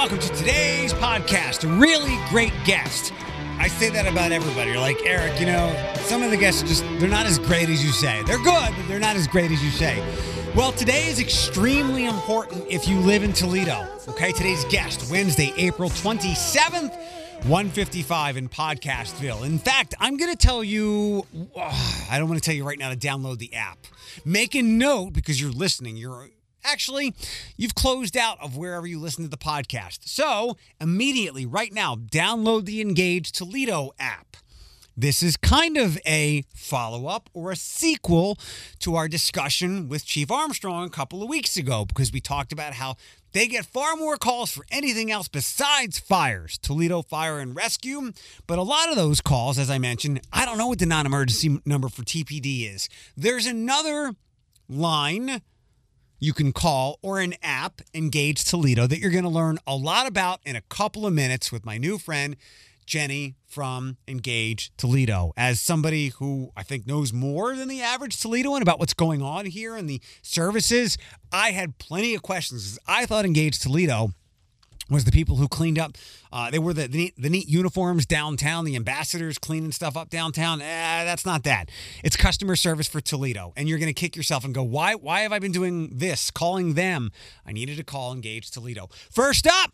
welcome 0.00 0.18
to 0.18 0.34
today's 0.34 0.94
podcast. 0.94 1.62
A 1.62 1.78
really 1.78 2.18
great 2.30 2.54
guest. 2.64 3.12
I 3.58 3.68
say 3.68 3.90
that 3.90 4.10
about 4.10 4.32
everybody. 4.32 4.70
You're 4.70 4.80
like, 4.80 4.96
Eric, 5.04 5.38
you 5.38 5.44
know, 5.44 5.92
some 5.96 6.22
of 6.22 6.30
the 6.30 6.38
guests 6.38 6.62
just, 6.62 6.82
they're 6.98 7.06
not 7.06 7.26
as 7.26 7.38
great 7.38 7.68
as 7.68 7.84
you 7.84 7.90
say. 7.90 8.22
They're 8.22 8.38
good, 8.38 8.74
but 8.74 8.88
they're 8.88 8.98
not 8.98 9.16
as 9.16 9.26
great 9.26 9.50
as 9.50 9.62
you 9.62 9.70
say. 9.70 10.02
Well, 10.56 10.72
today 10.72 11.06
is 11.08 11.20
extremely 11.20 12.06
important 12.06 12.64
if 12.66 12.88
you 12.88 12.98
live 13.00 13.22
in 13.22 13.34
Toledo. 13.34 13.86
Okay, 14.08 14.32
today's 14.32 14.64
guest, 14.70 15.10
Wednesday, 15.10 15.52
April 15.58 15.90
27th, 15.90 16.96
155 17.44 18.38
in 18.38 18.48
Podcastville. 18.48 19.44
In 19.44 19.58
fact, 19.58 19.94
I'm 20.00 20.16
going 20.16 20.32
to 20.32 20.38
tell 20.38 20.64
you, 20.64 21.26
I 22.10 22.16
don't 22.18 22.26
want 22.26 22.42
to 22.42 22.46
tell 22.46 22.56
you 22.56 22.64
right 22.64 22.78
now 22.78 22.88
to 22.88 22.96
download 22.96 23.36
the 23.36 23.52
app. 23.52 23.86
Make 24.24 24.54
a 24.54 24.62
note 24.62 25.12
because 25.12 25.38
you're 25.38 25.52
listening. 25.52 25.98
You're 25.98 26.30
Actually, 26.64 27.14
you've 27.56 27.74
closed 27.74 28.16
out 28.16 28.38
of 28.40 28.56
wherever 28.56 28.86
you 28.86 28.98
listen 28.98 29.24
to 29.24 29.30
the 29.30 29.36
podcast. 29.36 30.00
So, 30.08 30.56
immediately, 30.80 31.46
right 31.46 31.72
now, 31.72 31.96
download 31.96 32.64
the 32.64 32.80
Engage 32.80 33.32
Toledo 33.32 33.92
app. 33.98 34.36
This 34.96 35.22
is 35.22 35.38
kind 35.38 35.78
of 35.78 35.98
a 36.06 36.44
follow 36.54 37.06
up 37.06 37.30
or 37.32 37.50
a 37.50 37.56
sequel 37.56 38.38
to 38.80 38.96
our 38.96 39.08
discussion 39.08 39.88
with 39.88 40.04
Chief 40.04 40.30
Armstrong 40.30 40.84
a 40.84 40.90
couple 40.90 41.22
of 41.22 41.28
weeks 41.28 41.56
ago 41.56 41.86
because 41.86 42.12
we 42.12 42.20
talked 42.20 42.52
about 42.52 42.74
how 42.74 42.96
they 43.32 43.46
get 43.46 43.64
far 43.64 43.96
more 43.96 44.16
calls 44.16 44.50
for 44.50 44.66
anything 44.70 45.10
else 45.10 45.26
besides 45.28 45.98
fires, 45.98 46.58
Toledo 46.58 47.00
Fire 47.00 47.38
and 47.38 47.56
Rescue. 47.56 48.12
But 48.46 48.58
a 48.58 48.62
lot 48.62 48.90
of 48.90 48.96
those 48.96 49.22
calls, 49.22 49.58
as 49.58 49.70
I 49.70 49.78
mentioned, 49.78 50.20
I 50.32 50.44
don't 50.44 50.58
know 50.58 50.66
what 50.66 50.80
the 50.80 50.86
non 50.86 51.06
emergency 51.06 51.60
number 51.64 51.88
for 51.88 52.02
TPD 52.02 52.70
is. 52.70 52.88
There's 53.16 53.46
another 53.46 54.14
line 54.68 55.40
you 56.20 56.34
can 56.34 56.52
call 56.52 56.98
or 57.02 57.18
an 57.18 57.34
app, 57.42 57.80
Engage 57.94 58.44
Toledo, 58.44 58.86
that 58.86 58.98
you're 58.98 59.10
going 59.10 59.24
to 59.24 59.30
learn 59.30 59.58
a 59.66 59.74
lot 59.74 60.06
about 60.06 60.40
in 60.44 60.54
a 60.54 60.60
couple 60.60 61.06
of 61.06 61.14
minutes 61.14 61.50
with 61.50 61.64
my 61.64 61.78
new 61.78 61.98
friend, 61.98 62.36
Jenny 62.84 63.36
from 63.46 63.96
Engage 64.06 64.70
Toledo. 64.76 65.32
As 65.36 65.60
somebody 65.60 66.08
who 66.08 66.50
I 66.54 66.62
think 66.62 66.86
knows 66.86 67.12
more 67.12 67.56
than 67.56 67.68
the 67.68 67.80
average 67.80 68.20
Toledoan 68.20 68.60
about 68.60 68.78
what's 68.78 68.94
going 68.94 69.22
on 69.22 69.46
here 69.46 69.74
and 69.74 69.88
the 69.88 70.02
services, 70.20 70.98
I 71.32 71.52
had 71.52 71.78
plenty 71.78 72.14
of 72.14 72.22
questions. 72.22 72.78
I 72.86 73.06
thought 73.06 73.24
Engage 73.24 73.58
Toledo 73.58 74.12
was 74.90 75.04
the 75.04 75.12
people 75.12 75.36
who 75.36 75.48
cleaned 75.48 75.78
up. 75.78 75.96
Uh, 76.32 76.50
they 76.50 76.58
were 76.58 76.74
the, 76.74 76.88
the 76.88 76.98
neat, 76.98 77.14
the, 77.16 77.30
neat, 77.30 77.48
uniforms 77.48 78.04
downtown, 78.04 78.64
the 78.64 78.76
ambassadors 78.76 79.38
cleaning 79.38 79.72
stuff 79.72 79.96
up 79.96 80.10
downtown. 80.10 80.60
Eh, 80.60 81.04
that's 81.04 81.24
not 81.24 81.44
that. 81.44 81.70
It's 82.02 82.16
customer 82.16 82.56
service 82.56 82.88
for 82.88 83.00
Toledo. 83.00 83.52
And 83.56 83.68
you're 83.68 83.78
going 83.78 83.86
to 83.86 83.94
kick 83.94 84.16
yourself 84.16 84.44
and 84.44 84.54
go, 84.54 84.62
why, 84.62 84.94
why 84.94 85.20
have 85.20 85.32
I 85.32 85.38
been 85.38 85.52
doing 85.52 85.90
this, 85.92 86.30
calling 86.30 86.74
them? 86.74 87.10
I 87.46 87.52
needed 87.52 87.76
to 87.76 87.84
call 87.84 88.12
Engage 88.12 88.50
Toledo. 88.50 88.88
First 89.10 89.46
up, 89.46 89.72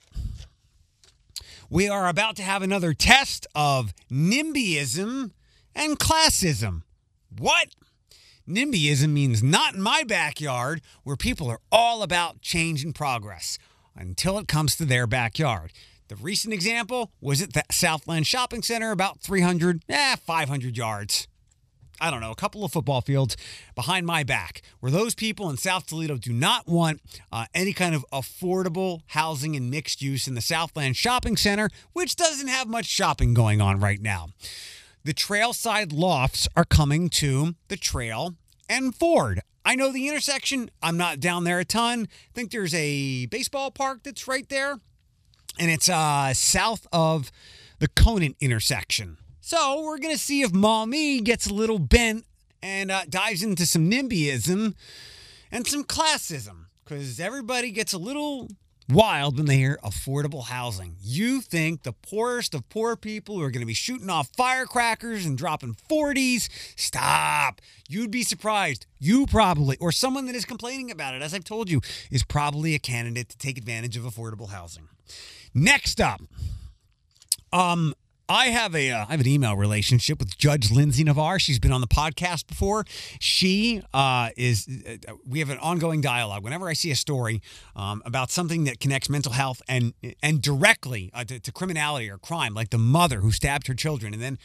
we 1.68 1.88
are 1.88 2.08
about 2.08 2.36
to 2.36 2.42
have 2.42 2.62
another 2.62 2.92
test 2.94 3.46
of 3.54 3.92
NIMBYism 4.10 5.32
and 5.74 5.98
classism. 5.98 6.82
What? 7.36 7.68
NIMBYism 8.48 9.08
means 9.08 9.42
not 9.42 9.74
in 9.74 9.82
my 9.82 10.04
backyard, 10.04 10.80
where 11.02 11.16
people 11.16 11.48
are 11.48 11.58
all 11.72 12.02
about 12.02 12.40
change 12.40 12.84
and 12.84 12.94
progress 12.94 13.58
until 13.96 14.38
it 14.38 14.48
comes 14.48 14.76
to 14.76 14.84
their 14.84 15.06
backyard. 15.06 15.72
The 16.08 16.16
recent 16.16 16.54
example 16.54 17.10
was 17.20 17.42
at 17.42 17.52
the 17.52 17.64
Southland 17.70 18.26
Shopping 18.26 18.62
Center, 18.62 18.92
about 18.92 19.20
300, 19.20 19.82
eh, 19.88 20.16
500 20.16 20.76
yards. 20.76 21.26
I 22.00 22.10
don't 22.10 22.20
know, 22.20 22.30
a 22.30 22.36
couple 22.36 22.64
of 22.64 22.72
football 22.72 23.00
fields 23.00 23.36
behind 23.74 24.06
my 24.06 24.22
back, 24.22 24.60
where 24.80 24.92
those 24.92 25.14
people 25.14 25.48
in 25.48 25.56
South 25.56 25.86
Toledo 25.86 26.16
do 26.16 26.32
not 26.32 26.68
want 26.68 27.00
uh, 27.32 27.46
any 27.54 27.72
kind 27.72 27.94
of 27.94 28.04
affordable 28.12 29.00
housing 29.08 29.56
and 29.56 29.70
mixed 29.70 30.02
use 30.02 30.28
in 30.28 30.34
the 30.34 30.42
Southland 30.42 30.96
Shopping 30.96 31.36
Center, 31.36 31.70
which 31.92 32.14
doesn't 32.14 32.48
have 32.48 32.68
much 32.68 32.84
shopping 32.84 33.32
going 33.32 33.60
on 33.60 33.80
right 33.80 34.00
now. 34.00 34.28
The 35.04 35.14
Trailside 35.14 35.92
Lofts 35.92 36.48
are 36.54 36.64
coming 36.64 37.08
to 37.10 37.54
the 37.68 37.76
trail 37.76 38.34
and 38.68 38.94
Ford. 38.94 39.40
I 39.66 39.74
know 39.74 39.90
the 39.90 40.06
intersection. 40.06 40.70
I'm 40.80 40.96
not 40.96 41.18
down 41.18 41.42
there 41.42 41.58
a 41.58 41.64
ton. 41.64 42.06
I 42.08 42.32
think 42.34 42.52
there's 42.52 42.72
a 42.72 43.26
baseball 43.26 43.72
park 43.72 44.04
that's 44.04 44.28
right 44.28 44.48
there, 44.48 44.78
and 45.58 45.70
it's 45.72 45.88
uh, 45.88 46.32
south 46.34 46.86
of 46.92 47.32
the 47.80 47.88
Conant 47.88 48.36
intersection. 48.40 49.18
So 49.40 49.82
we're 49.82 49.98
gonna 49.98 50.18
see 50.18 50.42
if 50.42 50.52
Mommy 50.52 51.20
gets 51.20 51.48
a 51.48 51.52
little 51.52 51.80
bent 51.80 52.26
and 52.62 52.92
uh, 52.92 53.06
dives 53.08 53.42
into 53.42 53.66
some 53.66 53.90
NIMBYism 53.90 54.74
and 55.50 55.66
some 55.66 55.82
classism, 55.82 56.66
because 56.84 57.18
everybody 57.18 57.72
gets 57.72 57.92
a 57.92 57.98
little 57.98 58.48
wild 58.88 59.36
when 59.36 59.46
they 59.46 59.56
hear 59.56 59.78
affordable 59.82 60.44
housing. 60.44 60.96
You 61.00 61.40
think 61.40 61.82
the 61.82 61.92
poorest 61.92 62.54
of 62.54 62.68
poor 62.68 62.96
people 62.96 63.36
who 63.36 63.42
are 63.42 63.50
going 63.50 63.60
to 63.60 63.66
be 63.66 63.74
shooting 63.74 64.10
off 64.10 64.28
firecrackers 64.36 65.26
and 65.26 65.36
dropping 65.36 65.76
40s? 65.90 66.48
Stop. 66.76 67.60
You'd 67.88 68.10
be 68.10 68.22
surprised. 68.22 68.86
You 68.98 69.26
probably, 69.26 69.76
or 69.78 69.92
someone 69.92 70.26
that 70.26 70.34
is 70.34 70.44
complaining 70.44 70.90
about 70.90 71.14
it, 71.14 71.22
as 71.22 71.34
I've 71.34 71.44
told 71.44 71.70
you, 71.70 71.80
is 72.10 72.22
probably 72.22 72.74
a 72.74 72.78
candidate 72.78 73.28
to 73.30 73.38
take 73.38 73.58
advantage 73.58 73.96
of 73.96 74.04
affordable 74.04 74.50
housing. 74.50 74.88
Next 75.54 76.00
up, 76.00 76.20
um, 77.52 77.94
I 78.28 78.46
have 78.46 78.74
a 78.74 78.90
uh, 78.90 79.06
I 79.08 79.12
have 79.12 79.20
an 79.20 79.28
email 79.28 79.56
relationship 79.56 80.18
with 80.18 80.36
Judge 80.36 80.72
Lindsay 80.72 81.04
Navarre. 81.04 81.38
She's 81.38 81.60
been 81.60 81.72
on 81.72 81.80
the 81.80 81.86
podcast 81.86 82.46
before. 82.48 82.84
She 83.20 83.82
uh, 83.94 84.30
is. 84.36 84.66
Uh, 84.68 85.14
we 85.26 85.38
have 85.38 85.50
an 85.50 85.58
ongoing 85.58 86.00
dialogue. 86.00 86.42
Whenever 86.42 86.68
I 86.68 86.72
see 86.72 86.90
a 86.90 86.96
story 86.96 87.40
um, 87.76 88.02
about 88.04 88.30
something 88.30 88.64
that 88.64 88.80
connects 88.80 89.08
mental 89.08 89.32
health 89.32 89.62
and 89.68 89.94
and 90.22 90.42
directly 90.42 91.10
uh, 91.14 91.24
to, 91.24 91.38
to 91.38 91.52
criminality 91.52 92.10
or 92.10 92.18
crime, 92.18 92.52
like 92.52 92.70
the 92.70 92.78
mother 92.78 93.20
who 93.20 93.30
stabbed 93.30 93.68
her 93.68 93.74
children, 93.74 94.12
and 94.12 94.22
then 94.22 94.38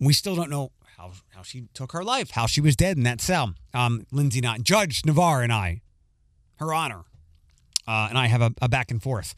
we 0.00 0.12
still 0.12 0.34
don't 0.34 0.50
know 0.50 0.72
how 0.96 1.12
how 1.30 1.42
she 1.42 1.68
took 1.74 1.92
her 1.92 2.02
life, 2.02 2.30
how 2.30 2.46
she 2.46 2.60
was 2.60 2.74
dead 2.74 2.96
in 2.96 3.04
that 3.04 3.20
cell. 3.20 3.54
Um, 3.72 4.04
Lindsay, 4.10 4.40
not 4.40 4.62
Judge 4.62 5.02
Navarre, 5.06 5.42
and 5.42 5.52
I, 5.52 5.82
her 6.56 6.74
honor, 6.74 7.04
uh, 7.86 8.08
and 8.08 8.18
I 8.18 8.26
have 8.26 8.42
a, 8.42 8.52
a 8.60 8.68
back 8.68 8.90
and 8.90 9.00
forth. 9.00 9.34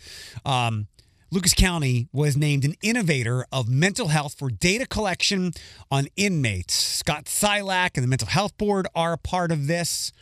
Um, 0.46 0.88
Lucas 1.32 1.54
County 1.54 2.08
was 2.12 2.36
named 2.36 2.64
an 2.64 2.74
innovator 2.82 3.44
of 3.50 3.68
mental 3.68 4.08
health 4.08 4.34
for 4.38 4.48
data 4.48 4.86
collection 4.86 5.52
on 5.90 6.06
inmates. 6.16 6.74
Scott 6.74 7.24
Sylak 7.24 7.96
and 7.96 8.04
the 8.04 8.08
Mental 8.08 8.28
Health 8.28 8.56
Board 8.56 8.86
are 8.94 9.14
a 9.14 9.18
part 9.18 9.50
of 9.50 9.66
this. 9.66 10.12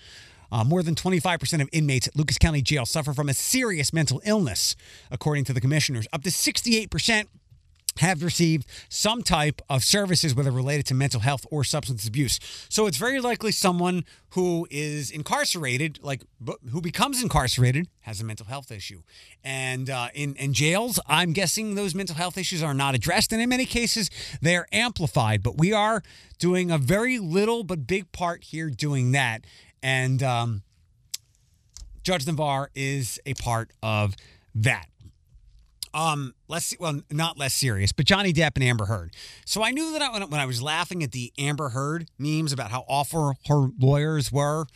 Uh, 0.51 0.65
more 0.65 0.83
than 0.83 0.95
25% 0.95 1.61
of 1.61 1.69
inmates 1.73 2.09
at 2.09 2.17
Lucas 2.17 2.39
County 2.39 2.63
Jail 2.63 2.87
suffer 2.87 3.13
from 3.13 3.29
a 3.29 3.35
serious 3.35 3.93
mental 3.93 4.23
illness, 4.25 4.77
according 5.11 5.45
to 5.45 5.53
the 5.53 5.61
commissioners. 5.61 6.07
Up 6.11 6.23
to 6.23 6.31
68% 6.31 7.27
have 7.99 8.23
received 8.23 8.67
some 8.89 9.23
type 9.23 9.63
of 9.69 9.85
services, 9.85 10.35
whether 10.35 10.51
related 10.51 10.87
to 10.87 10.95
mental 10.95 11.21
health 11.21 11.47
or 11.51 11.65
substance 11.65 12.07
abuse. 12.07 12.39
So 12.69 12.87
it's 12.87 12.97
very 12.97 13.21
likely 13.21 13.53
someone 13.53 14.05
who 14.31 14.67
is 14.71 15.11
incarcerated, 15.11 16.01
like 16.03 16.23
who 16.71 16.81
becomes 16.81 17.23
incarcerated, 17.23 17.89
has 18.01 18.21
a 18.21 18.25
mental 18.25 18.47
health 18.47 18.73
issue. 18.73 19.03
And 19.43 19.89
uh, 19.89 20.09
in, 20.15 20.35
in 20.37 20.53
jails, 20.53 20.99
I'm 21.07 21.33
guessing 21.33 21.75
those 21.75 21.95
mental 21.95 22.17
health 22.17 22.37
issues 22.37 22.63
are 22.63 22.75
not 22.75 22.95
addressed. 22.95 23.33
And 23.33 23.41
in 23.41 23.49
many 23.49 23.67
cases, 23.67 24.11
they're 24.43 24.67
amplified. 24.73 25.43
But 25.43 25.59
we 25.59 25.73
are 25.73 26.03
doing 26.39 26.71
a 26.71 26.79
very 26.79 27.19
little 27.19 27.63
but 27.63 27.87
big 27.87 28.11
part 28.13 28.45
here 28.45 28.71
doing 28.71 29.13
that. 29.13 29.45
And 29.83 30.23
um, 30.23 30.63
Judge 32.03 32.27
Navarre 32.27 32.71
is 32.75 33.21
a 33.25 33.35
part 33.35 33.71
of 33.83 34.15
that 34.55 34.87
um, 35.95 36.35
less 36.49 36.75
well, 36.79 37.01
not 37.11 37.39
less 37.39 37.55
serious, 37.55 37.93
but 37.93 38.05
Johnny 38.05 38.33
Depp 38.33 38.53
and 38.57 38.65
Amber 38.65 38.87
Heard. 38.87 39.15
So 39.47 39.63
I 39.63 39.71
knew 39.71 39.93
that 39.93 40.03
I, 40.03 40.25
when 40.25 40.41
I 40.41 40.45
was 40.45 40.61
laughing 40.61 41.03
at 41.03 41.13
the 41.13 41.33
Amber 41.39 41.71
Heard 41.71 42.11
memes 42.19 42.53
about 42.53 42.71
how 42.71 42.85
awful 42.89 43.35
her 43.47 43.69
lawyers 43.79 44.33
were, 44.33 44.67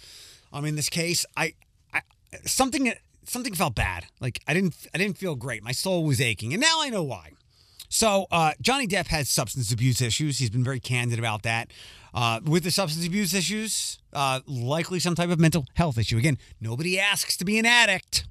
um, 0.53 0.65
in 0.65 0.77
this 0.77 0.89
case, 0.89 1.27
I, 1.37 1.55
I 1.93 2.03
something 2.47 2.93
something 3.25 3.53
felt 3.53 3.75
bad. 3.75 4.07
Like 4.21 4.41
I 4.47 4.55
didn't 4.55 4.87
I 4.95 4.99
didn't 4.99 5.19
feel 5.19 5.35
great. 5.35 5.63
My 5.63 5.73
soul 5.73 6.05
was 6.05 6.21
aching, 6.21 6.55
and 6.55 6.63
now 6.63 6.81
I 6.81 6.89
know 6.89 7.03
why. 7.03 7.33
So 7.89 8.27
uh, 8.31 8.53
Johnny 8.61 8.87
Depp 8.87 9.09
has 9.09 9.29
substance 9.29 9.73
abuse 9.73 10.01
issues. 10.01 10.39
He's 10.39 10.51
been 10.51 10.65
very 10.65 10.81
candid 10.81 11.19
about 11.19 11.43
that. 11.43 11.73
Uh, 12.15 12.41
with 12.45 12.63
the 12.65 12.71
substance 12.71 13.07
abuse 13.07 13.35
issues, 13.35 13.99
uh, 14.13 14.41
likely 14.47 14.99
some 14.99 15.15
type 15.15 15.31
of 15.31 15.41
mental 15.41 15.67
health 15.75 15.99
issue. 15.99 16.17
Again, 16.17 16.39
nobody 16.61 16.99
asks 16.99 17.37
to 17.39 17.45
be 17.45 17.59
an 17.59 17.67
addict. 17.67 18.27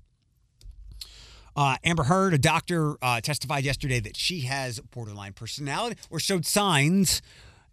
Uh, 1.58 1.76
Amber 1.84 2.04
Heard, 2.04 2.36
a 2.36 2.38
doctor, 2.38 2.98
uh, 3.02 3.20
testified 3.20 3.64
yesterday 3.64 4.00
that 4.00 4.16
she 4.16 4.42
has 4.42 4.80
borderline 4.80 5.34
personality 5.34 6.00
or 6.12 6.20
showed 6.20 6.46
signs. 6.46 7.24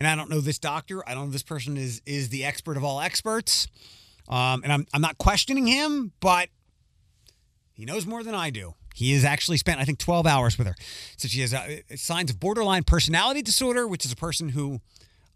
And 0.01 0.09
I 0.09 0.17
don't 0.17 0.31
know 0.31 0.41
this 0.41 0.59
doctor. 0.59 1.07
I 1.07 1.13
don't 1.13 1.27
know 1.27 1.31
this 1.31 1.43
person 1.43 1.77
is 1.77 2.01
is 2.07 2.31
the 2.31 2.45
expert 2.45 2.79
of 2.79 2.83
all 2.83 3.01
experts. 3.01 3.69
Um, 4.29 4.63
and 4.65 4.73
I'm 4.73 4.87
I'm 4.95 5.03
not 5.03 5.19
questioning 5.19 5.67
him, 5.67 6.13
but 6.21 6.49
he 7.75 7.85
knows 7.85 8.07
more 8.07 8.23
than 8.23 8.35
I 8.35 8.49
do. 8.51 8.75
He 8.95 9.13
has 9.13 9.25
actually 9.25 9.59
spent, 9.59 9.81
I 9.81 9.85
think, 9.85 9.99
12 9.99 10.25
hours 10.27 10.57
with 10.57 10.69
her. 10.69 10.77
So 11.17 11.27
she 11.27 11.41
has 11.41 11.53
uh, 11.53 11.81
signs 11.97 12.31
of 12.31 12.39
borderline 12.39 12.85
personality 12.85 13.43
disorder, 13.43 13.89
which 13.89 14.05
is 14.07 14.13
a 14.13 14.17
person 14.17 14.51
who, 14.51 14.81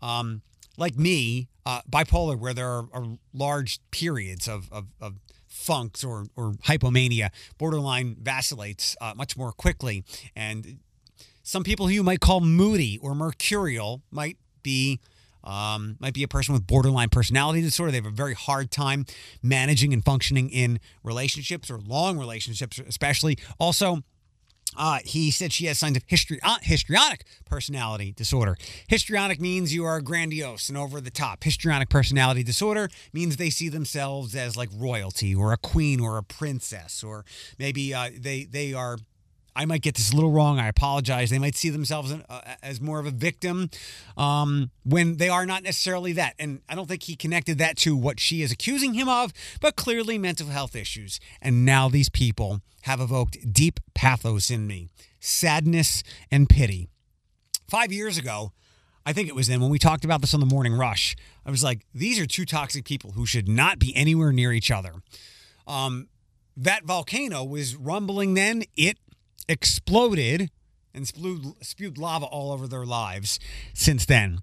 um, 0.00 0.42
like 0.76 0.96
me, 0.96 1.48
uh, 1.66 1.82
bipolar, 1.90 2.38
where 2.38 2.54
there 2.54 2.68
are, 2.68 2.86
are 2.92 3.18
large 3.34 3.80
periods 3.90 4.46
of, 4.46 4.72
of, 4.72 4.86
of 5.00 5.14
funks 5.58 6.04
or, 6.04 6.26
or 6.36 6.52
hypomania. 6.64 7.30
Borderline 7.58 8.16
vacillates 8.20 8.96
uh, 9.00 9.12
much 9.16 9.36
more 9.36 9.52
quickly. 9.52 10.04
And 10.36 10.78
some 11.42 11.64
people 11.64 11.88
who 11.88 11.92
you 11.92 12.02
might 12.02 12.20
call 12.20 12.40
moody 12.40 12.98
or 13.02 13.14
mercurial 13.14 14.02
might 14.10 14.38
be 14.62 15.00
um, 15.44 15.96
might 15.98 16.14
be 16.14 16.22
a 16.22 16.28
person 16.28 16.52
with 16.52 16.66
borderline 16.66 17.08
personality 17.08 17.62
disorder. 17.62 17.90
They 17.92 17.98
have 17.98 18.06
a 18.06 18.10
very 18.10 18.34
hard 18.34 18.70
time 18.70 19.06
managing 19.42 19.92
and 19.94 20.04
functioning 20.04 20.50
in 20.50 20.78
relationships 21.02 21.70
or 21.70 21.78
long 21.78 22.18
relationships, 22.18 22.78
especially. 22.86 23.38
Also, 23.58 24.02
uh, 24.76 24.98
he 25.04 25.30
said 25.30 25.52
she 25.52 25.66
has 25.66 25.78
signs 25.78 25.96
of 25.96 26.06
histri- 26.06 26.38
uh, 26.42 26.58
histrionic 26.62 27.24
personality 27.44 28.12
disorder. 28.12 28.56
Histrionic 28.88 29.40
means 29.40 29.74
you 29.74 29.84
are 29.84 30.00
grandiose 30.00 30.68
and 30.68 30.76
over 30.76 31.00
the 31.00 31.10
top. 31.10 31.42
Histrionic 31.42 31.88
personality 31.88 32.42
disorder 32.42 32.88
means 33.12 33.36
they 33.36 33.50
see 33.50 33.68
themselves 33.68 34.34
as 34.34 34.56
like 34.56 34.68
royalty 34.74 35.34
or 35.34 35.52
a 35.52 35.56
queen 35.56 36.00
or 36.00 36.18
a 36.18 36.22
princess, 36.22 37.02
or 37.02 37.24
maybe 37.58 37.94
uh, 37.94 38.10
they 38.16 38.44
they 38.44 38.72
are 38.74 38.98
I 39.58 39.64
might 39.64 39.82
get 39.82 39.96
this 39.96 40.12
a 40.12 40.14
little 40.14 40.30
wrong. 40.30 40.60
I 40.60 40.68
apologize. 40.68 41.30
They 41.30 41.40
might 41.40 41.56
see 41.56 41.68
themselves 41.68 42.12
uh, 42.12 42.40
as 42.62 42.80
more 42.80 43.00
of 43.00 43.06
a 43.06 43.10
victim 43.10 43.70
um, 44.16 44.70
when 44.84 45.16
they 45.16 45.28
are 45.28 45.46
not 45.46 45.64
necessarily 45.64 46.12
that. 46.12 46.34
And 46.38 46.60
I 46.68 46.76
don't 46.76 46.86
think 46.86 47.02
he 47.02 47.16
connected 47.16 47.58
that 47.58 47.76
to 47.78 47.96
what 47.96 48.20
she 48.20 48.40
is 48.40 48.52
accusing 48.52 48.94
him 48.94 49.08
of, 49.08 49.32
but 49.60 49.74
clearly 49.74 50.16
mental 50.16 50.46
health 50.46 50.76
issues. 50.76 51.18
And 51.42 51.64
now 51.64 51.88
these 51.88 52.08
people 52.08 52.60
have 52.82 53.00
evoked 53.00 53.52
deep 53.52 53.80
pathos 53.94 54.48
in 54.48 54.68
me 54.68 54.90
sadness 55.18 56.04
and 56.30 56.48
pity. 56.48 56.88
Five 57.68 57.90
years 57.90 58.16
ago, 58.16 58.52
I 59.04 59.12
think 59.12 59.28
it 59.28 59.34
was 59.34 59.48
then 59.48 59.60
when 59.60 59.70
we 59.70 59.80
talked 59.80 60.04
about 60.04 60.20
this 60.20 60.34
on 60.34 60.40
the 60.40 60.46
morning 60.46 60.74
rush, 60.74 61.16
I 61.44 61.50
was 61.50 61.64
like, 61.64 61.84
these 61.92 62.20
are 62.20 62.26
two 62.26 62.44
toxic 62.44 62.84
people 62.84 63.10
who 63.12 63.26
should 63.26 63.48
not 63.48 63.80
be 63.80 63.92
anywhere 63.96 64.32
near 64.32 64.52
each 64.52 64.70
other. 64.70 64.92
Um, 65.66 66.06
that 66.56 66.84
volcano 66.84 67.42
was 67.42 67.74
rumbling 67.74 68.34
then. 68.34 68.62
It 68.76 68.98
exploded 69.48 70.50
and 70.94 71.06
spewed, 71.06 71.54
spewed 71.64 71.98
lava 71.98 72.26
all 72.26 72.52
over 72.52 72.66
their 72.66 72.84
lives 72.84 73.38
since 73.74 74.04
then. 74.04 74.40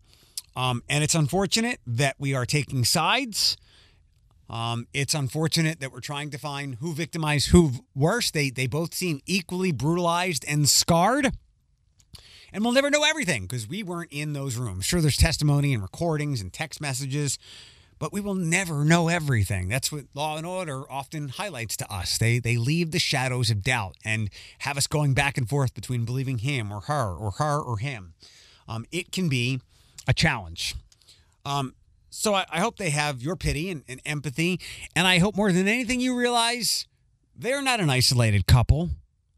Um, 0.56 0.84
and 0.90 1.04
it's 1.04 1.16
unfortunate 1.16 1.80
that 1.86 2.16
we 2.18 2.34
are 2.34 2.46
taking 2.46 2.86
sides. 2.86 3.58
Um, 4.50 4.88
it's 4.94 5.14
unfortunate 5.14 5.80
that 5.80 5.92
we're 5.92 6.00
trying 6.00 6.30
to 6.32 6.38
find 6.38 6.76
who 6.76 6.94
victimized 6.94 7.50
who 7.50 7.72
worse. 7.96 8.32
They 8.32 8.50
they 8.50 8.68
both 8.68 8.94
seem 8.94 9.22
equally 9.26 9.72
brutalized 9.72 10.46
and 10.48 10.70
scarred. 10.70 11.32
And 12.54 12.64
we'll 12.64 12.74
never 12.74 12.90
know 12.90 13.04
everything 13.04 13.44
because 13.44 13.68
we 13.68 13.84
weren't 13.84 14.14
in 14.14 14.32
those 14.32 14.56
rooms. 14.56 14.86
Sure, 14.86 15.02
there's 15.02 15.18
testimony 15.18 15.74
and 15.74 15.84
recordings 15.84 16.40
and 16.40 16.54
text 16.54 16.80
messages 16.80 17.38
but 18.06 18.14
we 18.14 18.22
will 18.22 18.36
never 18.36 18.86
know 18.86 19.08
everything. 19.08 19.68
That's 19.68 19.92
what 19.92 20.04
Law 20.14 20.38
and 20.38 20.46
Order 20.46 20.84
often 20.92 21.30
highlights 21.30 21.76
to 21.78 21.92
us. 21.92 22.20
They 22.20 22.38
they 22.38 22.56
leave 22.56 22.92
the 22.92 23.00
shadows 23.00 23.50
of 23.50 23.64
doubt 23.64 23.96
and 24.06 24.30
have 24.60 24.78
us 24.78 24.86
going 24.86 25.16
back 25.16 25.40
and 25.40 25.50
forth 25.50 25.74
between 25.74 26.06
believing 26.06 26.38
him 26.38 26.72
or 26.72 26.82
her 26.82 27.16
or 27.16 27.32
her 27.40 27.60
or 27.60 27.80
him. 27.80 28.14
Um, 28.68 28.86
it 28.92 29.12
can 29.12 29.28
be 29.28 29.60
a 30.08 30.14
challenge. 30.14 30.76
Um, 31.46 31.74
so 32.12 32.36
I, 32.36 32.46
I, 32.52 32.60
hope 32.60 32.78
they 32.78 32.92
have 32.92 33.24
your 33.24 33.36
pity 33.36 33.72
and, 33.72 33.84
and 33.88 34.00
empathy, 34.06 34.60
and 34.96 35.08
I 35.08 35.18
hope 35.18 35.36
more 35.36 35.52
than 35.52 35.68
anything 35.68 36.00
you 36.00 36.16
realize 36.16 36.86
they're 37.36 37.64
not 37.64 37.80
an 37.80 37.90
isolated 37.90 38.46
couple. 38.46 38.92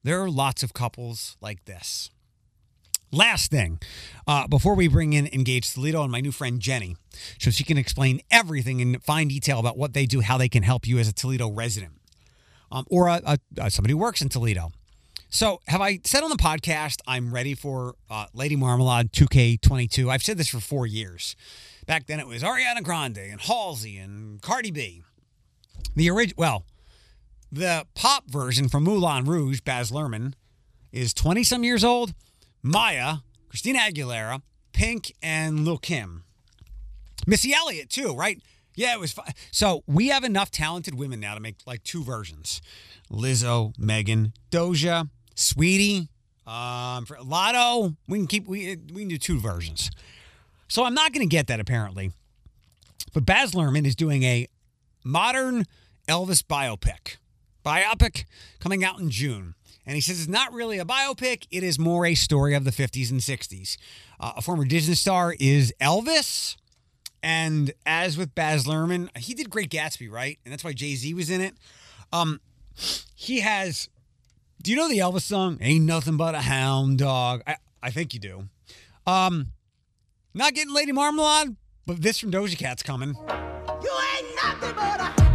There 0.04 0.22
are 0.22 0.30
lots 0.30 0.62
of 0.62 0.74
couples 0.74 1.38
like 1.40 1.64
this. 1.64 2.10
Last 3.12 3.51
thing, 3.51 3.80
uh, 4.27 4.48
before 4.48 4.75
we 4.75 4.89
bring 4.89 5.13
in 5.13 5.27
Engage 5.27 5.74
Toledo 5.74 6.04
and 6.04 6.12
my 6.12 6.19
new 6.19 6.31
friend 6.31 6.59
Jenny, 6.59 6.98
so 7.39 7.50
she 7.51 7.63
can 7.63 7.77
explain 7.77 8.19
everything 8.30 8.81
in 8.81 9.00
fine 9.00 9.30
detail 9.30 9.59
about 9.59 9.77
what 9.77 9.94
they 9.94 10.06
do, 10.06 10.19
how 10.19 10.38
they 10.38 10.50
can 10.50 10.63
help 10.63 10.86
you 10.86 10.98
as 11.00 11.07
a 11.07 11.13
Toledo 11.13 11.50
resident 11.50 11.94
um, 12.71 12.86
or 12.89 13.07
a, 13.07 13.38
a, 13.57 13.71
somebody 13.71 13.94
who 13.94 13.98
works 13.98 14.21
in 14.21 14.30
Toledo. 14.30 14.71
So, 15.30 15.62
have 15.68 15.81
I 15.81 16.00
said 16.04 16.24
on 16.24 16.30
the 16.30 16.38
podcast 16.38 16.98
I'm 17.06 17.33
ready 17.33 17.54
for 17.54 17.95
uh, 18.09 18.27
Lady 18.33 18.56
Marmalade 18.56 19.12
2K22? 19.12 20.09
I've 20.09 20.24
said 20.24 20.38
this 20.38 20.48
for 20.48 20.59
four 20.59 20.88
years. 20.88 21.36
Back 21.86 22.07
then 22.07 22.19
it 22.19 22.27
was 22.27 22.44
Ariana 22.44 22.83
Grande 22.83 23.18
and 23.18 23.42
Halsey 23.42 23.98
and 23.98 24.42
Cardi 24.42 24.71
B. 24.71 25.04
The 25.95 26.09
original, 26.09 26.36
well, 26.38 26.65
the 27.51 27.86
pop 27.94 28.30
version 28.30 28.69
from 28.69 28.83
Moulin 28.83 29.25
Rouge, 29.25 29.62
Baz 29.62 29.92
Luhrmann, 29.92 30.33
is 30.92 31.13
20 31.13 31.44
some 31.44 31.63
years 31.63 31.83
old. 31.83 32.13
Maya, 32.68 33.18
Christina 33.50 33.80
Aguilera, 33.80 34.42
Pink, 34.74 35.14
and 35.24 35.66
Lil 35.66 35.78
Kim. 35.78 36.24
Missy 37.25 37.54
Elliott, 37.54 37.90
too, 37.90 38.14
right? 38.14 38.42
Yeah, 38.75 38.94
it 38.94 39.00
was 39.00 39.12
fun. 39.12 39.25
So 39.52 39.84
we 39.88 40.10
have 40.10 40.24
enough 40.24 40.52
talented 40.52 40.94
women 40.94 41.19
now 41.19 41.34
to 41.34 41.40
make 41.40 41.56
like 41.66 41.84
two 41.84 42.04
versions 42.04 42.62
Lizzo, 43.12 43.74
Megan, 43.80 44.34
Doja, 44.52 45.10
Saweetie, 45.36 46.10
um, 46.46 47.06
for 47.06 47.16
Latto. 47.18 47.96
We 48.08 48.19
can 48.19 48.28
keep, 48.28 48.48
we, 48.48 48.78
we 48.94 49.02
can 49.02 49.08
do 49.08 49.18
two 49.18 49.40
versions. 49.40 49.90
So 50.68 50.84
I'm 50.84 50.94
not 50.94 51.14
going 51.14 51.28
to 51.28 51.31
get 51.31 51.48
that 51.48 51.60
apparently. 51.60 52.12
But 53.14 53.25
Baz 53.25 53.54
Luhrmann 53.54 53.86
is 53.86 53.96
doing 53.96 54.24
a 54.24 54.48
modern 55.04 55.66
Elvis 56.08 56.44
biopic. 56.44 57.18
Biopic 57.66 58.25
coming 58.60 58.84
out 58.84 59.00
in 59.00 59.10
June. 59.10 59.56
And 59.88 59.95
he 59.95 60.01
says 60.01 60.19
it's 60.19 60.28
not 60.28 60.51
really 60.51 60.80
a 60.80 60.86
biopic, 60.86 61.48
it 61.50 61.63
is 61.63 61.80
more 61.80 62.06
a 62.06 62.13
story 62.13 62.54
of 62.54 62.66
the 62.66 62.72
50s 62.72 63.10
and 63.10 63.22
60s. 63.22 63.78
Uh, 64.19 64.34
a 64.36 64.42
former 64.42 64.66
Disney 64.66 64.95
star 64.95 65.34
is 65.39 65.74
Elvis. 65.81 66.57
And 67.24 67.72
as 67.86 68.18
with 68.18 68.36
Baz 68.36 68.66
Luhrmann, 68.66 69.16
he 69.18 69.34
did 69.34 69.50
Great 69.50 69.72
Gatsby, 69.72 70.12
right? 70.12 70.38
And 70.44 70.51
that's 70.51 70.63
why 70.63 70.74
Jay 70.74 70.94
Z 70.95 71.13
was 71.13 71.30
in 71.30 71.42
it. 71.42 71.56
Um, 72.12 72.42
he 73.16 73.39
has. 73.39 73.89
Do 74.62 74.72
you 74.72 74.78
know 74.78 74.89
the 74.89 75.00
Elvis 75.00 75.22
song? 75.22 75.57
Ain't 75.62 75.86
nothing 75.86 76.18
but 76.18 76.36
a 76.36 76.42
hound 76.42 76.98
dog. 76.98 77.42
I, 77.48 77.56
I 77.81 77.90
think 77.90 78.13
you 78.13 78.19
do. 78.19 78.44
Um, 79.06 79.48
not 80.33 80.54
getting 80.54 80.74
Lady 80.74 80.92
Marmalade, 80.92 81.56
but 81.86 82.01
this 82.01 82.19
from 82.19 82.31
Doja 82.31 82.57
Cat's 82.57 82.83
coming. 82.83 83.16
You 83.16 83.92
ain't 84.16 84.36
nothing 84.44 84.75
but 84.75 85.00
a 85.00 85.26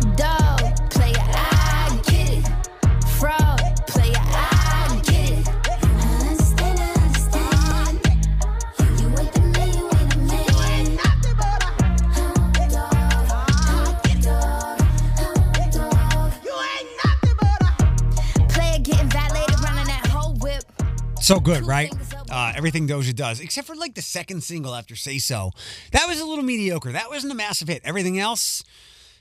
So 21.23 21.39
good, 21.39 21.65
right? 21.65 21.95
Uh, 22.29 22.53
everything 22.57 22.89
Doja 22.89 23.15
does, 23.15 23.39
except 23.39 23.69
for 23.69 23.77
like 23.77 23.95
the 23.95 24.03
second 24.03 24.43
single 24.43 24.75
after 24.75 24.97
Say 24.97 25.19
So. 25.19 25.53
That 25.93 26.09
was 26.09 26.21
a 26.21 26.25
little 26.25 26.43
mediocre. 26.43 26.91
That 26.91 27.11
wasn't 27.11 27.33
a 27.33 27.37
massive 27.37 27.69
hit. 27.69 27.81
Everything 27.85 28.19
else, 28.19 28.65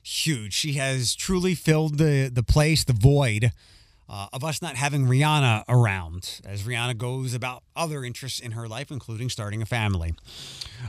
huge. 0.01 0.53
She 0.53 0.73
has 0.73 1.13
truly 1.13 1.53
filled 1.53 1.99
the, 1.99 2.27
the 2.33 2.41
place, 2.41 2.83
the 2.83 2.93
void 2.93 3.51
uh, 4.09 4.27
of 4.33 4.43
us 4.43 4.63
not 4.63 4.77
having 4.77 5.05
Rihanna 5.05 5.63
around 5.69 6.41
as 6.43 6.63
Rihanna 6.63 6.97
goes 6.97 7.35
about 7.35 7.61
other 7.75 8.03
interests 8.03 8.39
in 8.39 8.53
her 8.53 8.67
life, 8.67 8.89
including 8.89 9.29
starting 9.29 9.61
a 9.61 9.67
family. 9.67 10.15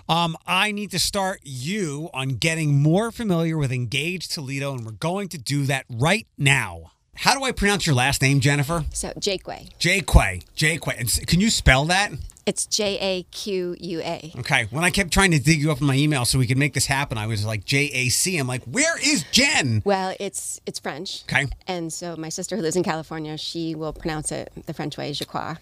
Um, 0.09 0.35
I 0.47 0.73
need 0.73 0.91
to 0.93 0.99
start 0.99 1.41
you 1.45 2.09
on 2.15 2.31
getting 2.31 2.83
more 2.83 3.13
familiar 3.13 3.59
with 3.59 3.71
Engage 3.71 4.29
Toledo, 4.29 4.73
and 4.73 4.87
we're 4.87 4.93
going 4.93 5.29
to 5.29 5.39
do 5.39 5.67
that 5.67 5.85
right 5.91 6.27
now. 6.39 6.93
How 7.17 7.35
do 7.39 7.45
I 7.45 7.53
pronounce 7.53 7.87
your 7.87 7.95
last 7.95 8.23
name, 8.23 8.41
Jennifer? 8.41 8.85
So 8.93 9.11
Jaquay. 9.11 9.77
Jaquay. 9.79 10.45
Jaquay. 10.57 11.27
Can 11.27 11.41
you 11.41 11.51
spell 11.51 11.85
that? 11.87 12.13
It's 12.45 12.67
J 12.67 12.99
A 13.01 13.23
Q 13.25 13.77
U 13.79 14.01
A. 14.01 14.33
Okay. 14.39 14.67
When 14.71 14.83
I 14.83 14.91
kept 14.91 15.13
trying 15.13 15.31
to 15.31 15.39
dig 15.39 15.61
you 15.61 15.71
up 15.71 15.81
in 15.81 15.87
my 15.87 15.95
email 15.95 16.25
so 16.25 16.39
we 16.39 16.47
could 16.47 16.59
make 16.59 16.75
this 16.75 16.87
happen, 16.87 17.19
I 17.19 17.27
was 17.29 17.45
like 17.47 17.65
J 17.65 17.85
A 17.93 18.09
C. 18.09 18.37
I'm 18.39 18.49
like, 18.49 18.65
where 18.65 18.99
is 18.99 19.25
Jen? 19.31 19.83
Well, 19.85 20.17
it's 20.19 20.61
it's 20.67 20.81
French. 20.81 21.23
Okay. 21.25 21.47
And 21.69 21.93
so 21.93 22.17
my 22.17 22.31
sister 22.31 22.57
who 22.57 22.63
lives 22.63 22.75
in 22.75 22.83
California, 22.83 23.37
she 23.39 23.77
will 23.77 23.93
pronounce 23.93 24.33
it 24.33 24.51
the 24.67 24.75
French 24.75 24.97
way, 24.97 25.13
Jaquay 25.13 25.59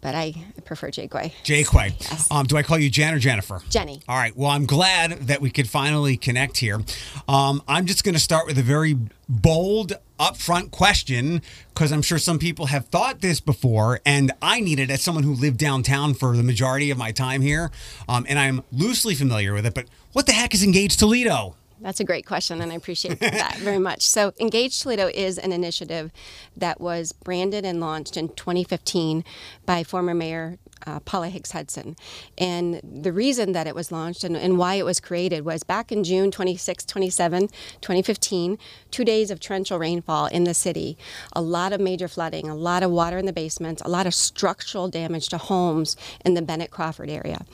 but 0.00 0.14
I 0.14 0.34
prefer 0.64 0.90
Jaquay. 0.90 1.32
Jaquay. 1.42 2.00
Yes. 2.00 2.30
Um, 2.30 2.46
do 2.46 2.56
I 2.56 2.62
call 2.62 2.78
you 2.78 2.90
Jen 2.90 3.14
or 3.14 3.18
Jennifer? 3.18 3.60
Jenny. 3.68 4.00
All 4.08 4.16
right. 4.16 4.36
Well, 4.36 4.50
I'm 4.50 4.66
glad 4.66 5.12
that 5.26 5.40
we 5.40 5.50
could 5.50 5.68
finally 5.68 6.16
connect 6.16 6.58
here. 6.58 6.80
Um, 7.28 7.62
I'm 7.66 7.86
just 7.86 8.04
going 8.04 8.14
to 8.14 8.20
start 8.20 8.46
with 8.46 8.58
a 8.58 8.62
very 8.62 8.96
bold, 9.28 9.94
upfront 10.20 10.70
question 10.70 11.42
because 11.74 11.92
I'm 11.92 12.02
sure 12.02 12.18
some 12.18 12.38
people 12.38 12.66
have 12.66 12.86
thought 12.86 13.20
this 13.20 13.40
before, 13.40 14.00
and 14.06 14.32
I 14.40 14.60
need 14.60 14.78
it 14.78 14.90
as 14.90 15.02
someone 15.02 15.24
who 15.24 15.34
lived 15.34 15.58
downtown 15.58 16.14
for 16.14 16.36
the 16.36 16.42
majority 16.42 16.90
of 16.90 16.98
my 16.98 17.12
time 17.12 17.42
here, 17.42 17.70
um, 18.08 18.24
and 18.28 18.38
I'm 18.38 18.62
loosely 18.72 19.14
familiar 19.14 19.52
with 19.52 19.66
it. 19.66 19.74
But 19.74 19.86
what 20.12 20.26
the 20.26 20.32
heck 20.32 20.54
is 20.54 20.62
Engage 20.62 20.96
Toledo? 20.96 21.56
That's 21.80 22.00
a 22.00 22.04
great 22.04 22.26
question, 22.26 22.60
and 22.60 22.72
I 22.72 22.74
appreciate 22.74 23.20
that 23.20 23.58
very 23.58 23.78
much. 23.78 24.02
So, 24.02 24.32
Engage 24.40 24.80
Toledo 24.80 25.08
is 25.08 25.38
an 25.38 25.52
initiative 25.52 26.10
that 26.56 26.80
was 26.80 27.12
branded 27.12 27.64
and 27.64 27.80
launched 27.80 28.16
in 28.16 28.28
2015 28.30 29.24
by 29.66 29.84
former 29.84 30.14
Mayor 30.14 30.58
uh, 30.86 31.00
Paula 31.00 31.28
Hicks 31.28 31.52
Hudson. 31.52 31.96
And 32.38 32.80
the 32.82 33.12
reason 33.12 33.52
that 33.52 33.66
it 33.66 33.74
was 33.74 33.92
launched 33.92 34.24
and, 34.24 34.36
and 34.36 34.58
why 34.58 34.74
it 34.74 34.84
was 34.84 35.00
created 35.00 35.44
was 35.44 35.62
back 35.62 35.92
in 35.92 36.04
June 36.04 36.30
26, 36.30 36.84
27, 36.84 37.48
2015, 37.80 38.58
two 38.90 39.04
days 39.04 39.30
of 39.30 39.40
torrential 39.40 39.78
rainfall 39.78 40.26
in 40.26 40.44
the 40.44 40.54
city, 40.54 40.98
a 41.32 41.42
lot 41.42 41.72
of 41.72 41.80
major 41.80 42.08
flooding, 42.08 42.48
a 42.48 42.54
lot 42.54 42.82
of 42.82 42.90
water 42.90 43.18
in 43.18 43.26
the 43.26 43.32
basements, 43.32 43.82
a 43.82 43.88
lot 43.88 44.06
of 44.06 44.14
structural 44.14 44.88
damage 44.88 45.28
to 45.28 45.38
homes 45.38 45.96
in 46.24 46.34
the 46.34 46.42
Bennett 46.42 46.70
Crawford 46.70 47.10
area. 47.10 47.44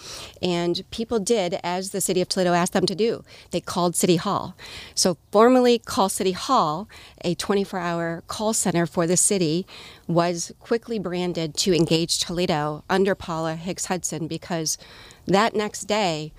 And 0.41 0.83
people 0.91 1.19
did 1.19 1.59
as 1.63 1.91
the 1.91 2.01
city 2.01 2.21
of 2.21 2.29
Toledo 2.29 2.53
asked 2.53 2.73
them 2.73 2.87
to 2.87 2.95
do. 2.95 3.25
They 3.51 3.61
called 3.61 3.97
City 3.97 4.17
Hall. 4.17 4.57
So, 4.95 5.17
formally 5.31 5.79
Call 5.79 6.09
City 6.09 6.33
Hall, 6.33 6.89
a 7.25 7.35
24 7.35 7.79
hour 7.79 8.23
call 8.27 8.53
center 8.53 8.87
for 8.87 9.07
the 9.07 9.17
city, 9.17 9.67
was 10.07 10.53
quickly 10.61 10.99
branded 10.99 11.57
to 11.57 11.75
Engage 11.75 12.19
Toledo 12.19 12.85
under 12.91 13.15
Paula 13.15 13.55
Hicks 13.55 13.87
Hudson 13.87 14.27
because 14.27 14.79
that 15.27 15.55
next 15.55 15.85
day, 15.85 16.33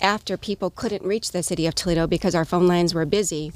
after 0.00 0.36
people 0.36 0.70
couldn't 0.70 1.04
reach 1.04 1.32
the 1.32 1.42
city 1.42 1.66
of 1.66 1.74
Toledo 1.74 2.06
because 2.06 2.34
our 2.34 2.44
phone 2.44 2.66
lines 2.66 2.94
were 2.94 3.04
busy, 3.04 3.52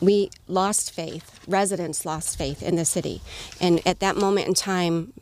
we 0.00 0.30
lost 0.46 0.92
faith. 0.92 1.40
Residents 1.46 2.04
lost 2.04 2.36
faith 2.36 2.62
in 2.62 2.76
the 2.76 2.84
city. 2.84 3.22
And 3.60 3.80
at 3.86 4.00
that 4.00 4.16
moment 4.16 4.48
in 4.48 4.54
time, 4.54 5.12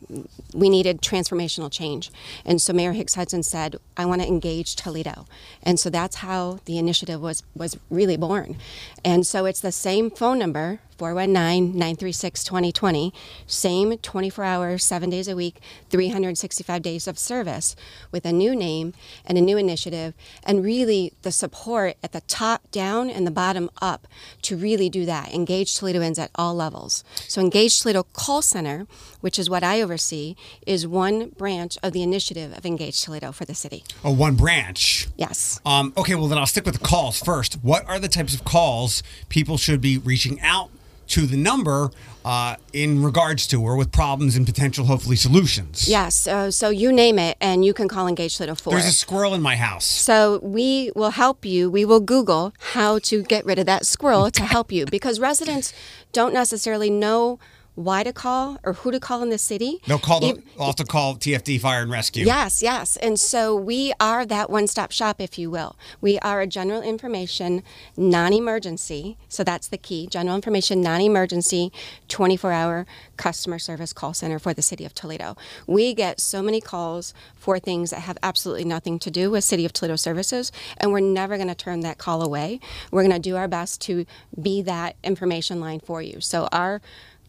we 0.53 0.69
needed 0.69 1.01
transformational 1.01 1.71
change. 1.71 2.11
And 2.45 2.61
so 2.61 2.73
Mayor 2.73 2.93
Hicks 2.93 3.15
Hudson 3.15 3.43
said, 3.43 3.77
I 3.97 4.05
want 4.07 4.23
to 4.23 4.29
engage 4.29 4.75
Toledo. 4.75 5.27
And 5.63 5.79
so 5.79 5.91
that's 5.91 6.17
how 6.17 6.59
the 6.65 6.79
initiative 6.79 7.21
was, 7.21 7.43
was 7.55 7.77
really 7.91 8.17
born. 8.17 8.57
And 9.05 9.27
so 9.27 9.45
it's 9.45 9.61
the 9.61 9.73
same 9.73 10.11
phone 10.11 10.39
number 10.39 10.81
419 10.97 11.73
936 11.73 12.45
2020. 12.45 13.13
Same 13.47 13.99
24 13.99 14.45
hours, 14.45 14.85
seven 14.85 15.11
days 15.11 15.29
a 15.29 15.37
week, 15.37 15.61
365 15.91 16.83
days 16.83 17.07
of 17.07 17.19
service 17.19 17.77
with 18.11 18.25
a 18.25 18.33
new 18.33 18.55
name 18.55 18.93
and 19.25 19.37
a 19.37 19.41
new 19.41 19.57
initiative, 19.57 20.15
and 20.45 20.65
really 20.65 21.13
the 21.23 21.33
support 21.33 21.97
at 22.03 22.13
the 22.13 22.21
top 22.23 22.71
down 22.71 23.11
and 23.11 23.27
the 23.27 23.31
bottom 23.31 23.71
up 23.81 24.07
to 24.43 24.57
really 24.57 24.89
do 24.89 25.05
that. 25.05 25.33
Engage 25.35 25.75
Toledoans 25.75 26.19
at 26.19 26.31
all 26.35 26.55
levels. 26.55 27.05
So, 27.29 27.41
Engage 27.41 27.81
Toledo 27.81 28.05
Call 28.13 28.43
Center, 28.43 28.87
which 29.25 29.39
is 29.39 29.49
what 29.49 29.65
I 29.65 29.81
oversee, 29.81 30.37
is 30.67 30.87
one 30.87 31.31
branch 31.31 31.79
of 31.83 31.95
the 31.95 32.03
initiative 32.03 32.55
of 32.55 32.67
Engage 32.67 33.01
Toledo 33.01 33.33
for 33.33 33.47
the 33.47 33.55
city. 33.55 33.83
Oh, 34.05 34.13
one 34.13 34.35
branch. 34.35 35.09
Yes. 35.17 35.63
Um, 35.65 35.95
okay, 35.97 36.15
well, 36.15 36.29
then 36.29 36.37
I'll 36.37 36.45
stick 36.45 36.67
with 36.67 36.79
the 36.79 36.85
calls 36.85 37.19
first. 37.21 37.55
What 37.63 37.89
are 37.89 37.99
the 37.99 38.09
types 38.09 38.35
of 38.35 38.45
calls 38.45 39.03
people 39.31 39.57
should 39.57 39.81
be 39.81 39.97
reaching 39.97 40.43
out 40.43 40.69
to 41.07 41.27
the 41.27 41.39
number 41.39 41.91
uh, 42.25 42.57
in 42.75 43.03
regards 43.03 43.47
to 43.47 43.63
or 43.63 43.77
with 43.77 43.93
problems 43.93 44.37
and 44.37 44.45
potential, 44.45 44.87
hopefully, 44.87 45.17
solutions. 45.17 45.89
Yes. 45.89 46.27
Uh, 46.27 46.51
so 46.51 46.71
you 46.71 46.93
name 46.93 47.19
it, 47.19 47.37
and 47.41 47.65
you 47.65 47.75
can 47.75 47.89
call 47.89 48.07
Engage 48.07 48.37
Toledo 48.37 48.55
for 48.55 48.71
There's 48.71 48.87
a 48.87 48.93
squirrel 48.93 49.35
in 49.35 49.43
my 49.43 49.57
house. 49.57 49.85
So 49.85 50.39
we 50.43 50.91
will 50.95 51.11
help 51.11 51.45
you. 51.45 51.71
We 51.71 51.85
will 51.85 52.01
Google 52.01 52.55
how 52.73 52.99
to 53.01 53.23
get 53.23 53.45
rid 53.45 53.59
of 53.59 53.67
that 53.67 53.87
squirrel 53.87 54.31
to 54.31 54.43
help 54.43 54.73
you 54.73 54.87
because 54.87 55.21
residents 55.21 55.73
don't 56.13 56.33
necessarily 56.33 56.91
know 56.91 57.39
why 57.75 58.03
to 58.03 58.13
call 58.13 58.59
or 58.63 58.75
who 58.75 58.91
to 58.91 59.01
call 59.01 59.23
in 59.23 59.31
the 59.31 59.39
city. 59.39 59.81
They'll 59.87 59.99
call. 59.99 60.21
The, 60.21 60.29
Ev- 60.29 60.43
I'll 60.59 60.67
have 60.67 60.77
to 60.77 60.85
call 60.85 61.17
TFD 61.17 61.61
Fire 61.61 61.83
and 61.83 61.91
Rescue. 61.91 62.25
Yes, 62.25 62.63
yes. 62.63 62.97
And 62.99 63.19
so 63.19 63.55
we 63.55 63.93
are 63.99 64.25
that 64.27 64.51
one 64.51 64.67
stop 64.67 64.93
shop, 64.93 65.21
if 65.21 65.39
you 65.39 65.51
will. 65.51 65.77
We 66.01 66.19
are 66.21 66.41
a 66.41 66.47
general 66.47 66.83
information, 66.83 67.63
non 67.97 68.33
emergency. 68.33 69.17
So 69.29 69.43
that's 69.43 69.69
the 69.69 69.79
key 69.79 70.07
general 70.07 70.37
information, 70.37 70.81
non 70.81 71.01
emergency, 71.01 71.73
24 72.09 72.53
hour 72.53 72.87
customer 73.17 73.59
service 73.59 73.93
call 73.93 74.15
center 74.15 74.39
for 74.39 74.55
the 74.55 74.63
city 74.63 74.85
of 74.85 74.95
Toledo. 74.95 75.37
We 75.67 75.95
get 75.95 76.21
so 76.21 76.43
many 76.43 76.61
calls 76.61 77.15
for 77.35 77.59
things 77.59 77.91
that 77.91 78.01
have 78.01 78.19
absolutely 78.23 78.65
nothing 78.65 78.99
to 79.01 79.11
do 79.11 79.31
with 79.31 79.45
City 79.45 79.65
of 79.65 79.73
Toledo 79.73 79.97
services, 79.97 80.53
and 80.79 80.93
we're 80.93 81.01
never 81.01 81.37
going 81.37 81.49
to 81.49 81.55
turn 81.55 81.81
that 81.81 81.99
call 81.99 82.23
away. 82.23 82.61
We're 82.91 83.03
going 83.03 83.13
to 83.13 83.19
do 83.19 83.37
our 83.37 83.49
best 83.49 83.81
to 83.83 84.07
be 84.41 84.63
that 84.63 84.97
information 85.03 85.61
line 85.61 85.81
for 85.81 86.01
you. 86.03 86.21
So 86.21 86.49
our 86.53 86.81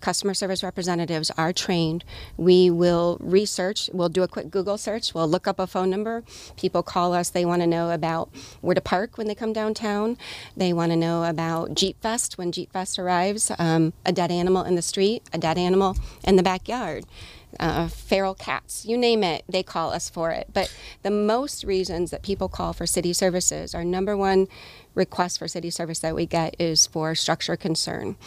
customer 0.06 0.36
service 0.36 0.62
representatives 0.62 1.32
are 1.36 1.52
trained. 1.52 2.06
We 2.38 2.70
will 2.70 3.18
research, 3.20 3.90
we'll 3.92 4.08
do 4.10 4.22
a 4.22 4.28
quick 4.28 4.52
Google 4.52 4.78
search, 4.78 5.16
we'll 5.16 5.28
look 5.28 5.48
up 5.48 5.58
a 5.58 5.66
phone 5.66 5.90
number. 5.90 6.24
People 6.56 6.84
call 6.84 7.12
us, 7.16 7.32
they 7.32 7.44
want 7.44 7.64
to 7.64 7.68
know 7.68 7.90
about 7.90 8.30
where 8.62 8.76
to 8.76 8.82
park 8.82 9.18
when 9.18 9.26
they 9.26 9.34
come 9.34 9.52
downtown. 9.52 10.16
They 10.56 10.74
want 10.74 10.92
to 10.92 10.96
know 10.96 11.24
about 11.24 11.74
Jeep 11.74 12.00
Fest 12.04 12.38
when 12.38 12.52
Jeep 12.52 12.72
Fest 12.72 13.00
arrives, 13.00 13.52
um, 13.58 13.94
a 14.06 14.12
dead 14.12 14.30
animal 14.30 14.64
in 14.64 14.76
the 14.76 14.84
street, 14.84 15.24
a 15.34 15.40
dead 15.40 15.58
animal 15.58 15.98
in 16.24 16.36
the 16.36 16.44
backyard. 16.44 17.06
Uh, 17.60 17.88
feral 17.88 18.36
cats, 18.36 18.86
you 18.86 18.98
name 18.98 19.24
it, 19.24 19.44
they 19.48 19.64
call 19.64 19.92
us 19.92 20.10
for 20.10 20.30
it. 20.30 20.50
But 20.54 20.72
the 21.04 21.10
most 21.10 21.64
reasons 21.64 22.12
that 22.12 22.22
people 22.22 22.50
call 22.50 22.74
for 22.74 22.86
city 22.86 23.14
services, 23.14 23.74
our 23.74 23.86
number 23.86 24.16
one 24.16 24.48
request 24.94 25.40
for 25.40 25.48
city 25.48 25.70
service 25.70 26.00
that 26.00 26.16
we 26.16 26.26
get 26.26 26.56
is 26.60 26.86
for 26.86 27.16
structure 27.16 27.56
concern 27.56 28.18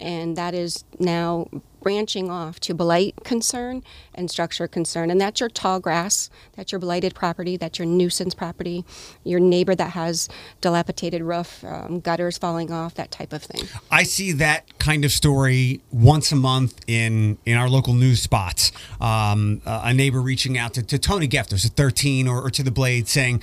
and 0.00 0.36
that 0.36 0.54
is 0.54 0.84
now 0.98 1.48
branching 1.86 2.28
off 2.28 2.58
to 2.58 2.74
blight 2.74 3.14
concern 3.22 3.80
and 4.12 4.28
structure 4.28 4.66
concern. 4.66 5.08
And 5.08 5.20
that's 5.20 5.38
your 5.38 5.48
tall 5.48 5.78
grass, 5.78 6.30
that's 6.56 6.72
your 6.72 6.80
blighted 6.80 7.14
property, 7.14 7.56
that's 7.56 7.78
your 7.78 7.86
nuisance 7.86 8.34
property, 8.34 8.84
your 9.22 9.38
neighbor 9.38 9.72
that 9.76 9.90
has 9.90 10.28
dilapidated 10.60 11.22
roof, 11.22 11.62
um, 11.64 12.00
gutters 12.00 12.38
falling 12.38 12.72
off, 12.72 12.94
that 12.94 13.12
type 13.12 13.32
of 13.32 13.44
thing. 13.44 13.68
I 13.88 14.02
see 14.02 14.32
that 14.32 14.80
kind 14.80 15.04
of 15.04 15.12
story 15.12 15.80
once 15.92 16.32
a 16.32 16.36
month 16.36 16.80
in 16.88 17.38
in 17.46 17.56
our 17.56 17.68
local 17.68 17.94
news 17.94 18.20
spots. 18.20 18.72
Um, 19.00 19.62
a 19.64 19.94
neighbor 19.94 20.20
reaching 20.20 20.58
out 20.58 20.74
to, 20.74 20.82
to 20.82 20.98
Tony 20.98 21.28
Geftos 21.28 21.64
at 21.64 21.72
13 21.72 22.26
or, 22.26 22.42
or 22.42 22.50
to 22.50 22.64
the 22.64 22.72
Blade 22.72 23.06
saying, 23.06 23.42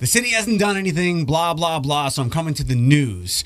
the 0.00 0.06
city 0.06 0.30
hasn't 0.30 0.58
done 0.58 0.76
anything, 0.76 1.26
blah, 1.26 1.54
blah, 1.54 1.78
blah, 1.78 2.08
so 2.08 2.22
I'm 2.22 2.30
coming 2.30 2.54
to 2.54 2.64
the 2.64 2.74
news. 2.74 3.44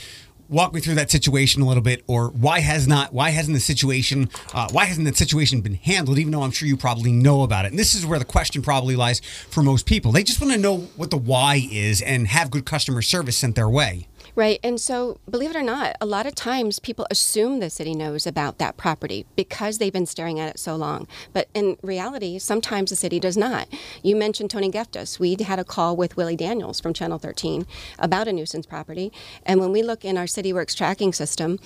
Walk 0.51 0.73
me 0.73 0.81
through 0.81 0.95
that 0.95 1.11
situation 1.11 1.61
a 1.61 1.67
little 1.67 1.83
bit, 1.83 2.03
or 2.07 2.29
why 2.29 2.61
has 2.61 2.89
not, 2.89 3.13
why 3.13 3.29
hasn't 3.29 3.55
the 3.55 3.61
situation, 3.61 4.31
uh, 4.55 4.67
why 4.73 4.87
hasn't 4.87 5.07
that 5.07 5.19
situation 5.19 5.61
been 5.61 5.75
handled? 5.75 6.19
Even 6.19 6.33
though 6.33 6.41
I'm 6.41 6.53
sure 6.53 6.67
you 6.67 6.75
probably 6.79 7.13
know 7.13 7.43
about 7.43 7.67
it, 7.67 7.69
and 7.69 7.79
this 7.79 7.95
is 7.95 8.07
where 8.07 8.19
the 8.19 8.25
question 8.25 8.63
probably 8.63 8.97
lies 8.97 9.21
for 9.21 9.63
most 9.63 9.85
people. 9.85 10.11
They 10.11 10.23
just 10.23 10.41
want 10.41 10.55
to 10.55 10.59
know 10.59 10.79
what 10.97 11.11
the 11.11 11.19
why 11.19 11.69
is 11.71 12.01
and 12.01 12.27
have 12.29 12.51
good 12.51 12.65
customer 12.65 13.03
service 13.03 13.37
sent 13.37 13.57
their 13.57 13.69
way. 13.69 14.07
Right. 14.39 14.61
And 14.63 14.81
so, 14.81 15.19
believe 15.29 15.51
it 15.51 15.57
or 15.57 15.65
not, 15.65 15.97
a 16.01 16.07
lot 16.07 16.25
of 16.25 16.37
times 16.37 16.79
people 16.79 17.09
assume 17.11 17.59
the 17.59 17.69
city 17.69 17.93
knows 17.93 18.25
about 18.25 18.59
that 18.59 18.77
property 18.77 19.27
because 19.35 19.79
they've 19.79 19.93
been 19.93 20.07
staring 20.07 20.39
at 20.39 20.49
it 20.49 20.61
so 20.61 20.77
long. 20.77 21.09
But 21.33 21.49
in 21.55 21.77
reality, 21.83 22.39
sometimes 22.39 22.91
the 22.91 22.95
city 22.95 23.19
does 23.19 23.37
not. 23.37 23.67
You 24.01 24.15
mentioned 24.15 24.51
Tony 24.51 24.71
Geftos. 24.71 25.19
We 25.19 25.37
had 25.43 25.59
a 25.59 25.65
call 25.65 25.97
with 25.97 26.17
Willie 26.17 26.37
Daniels 26.37 26.79
from 26.79 26.93
Channel 26.93 27.19
13 27.19 27.67
about 27.99 28.29
a 28.29 28.33
nuisance 28.33 28.65
property. 28.65 29.11
And 29.45 29.59
when 29.59 29.73
we 29.73 29.83
look 29.83 30.05
in 30.05 30.17
our 30.17 30.27
CityWorks 30.27 30.77
tracking 30.77 31.13
system, 31.13 31.59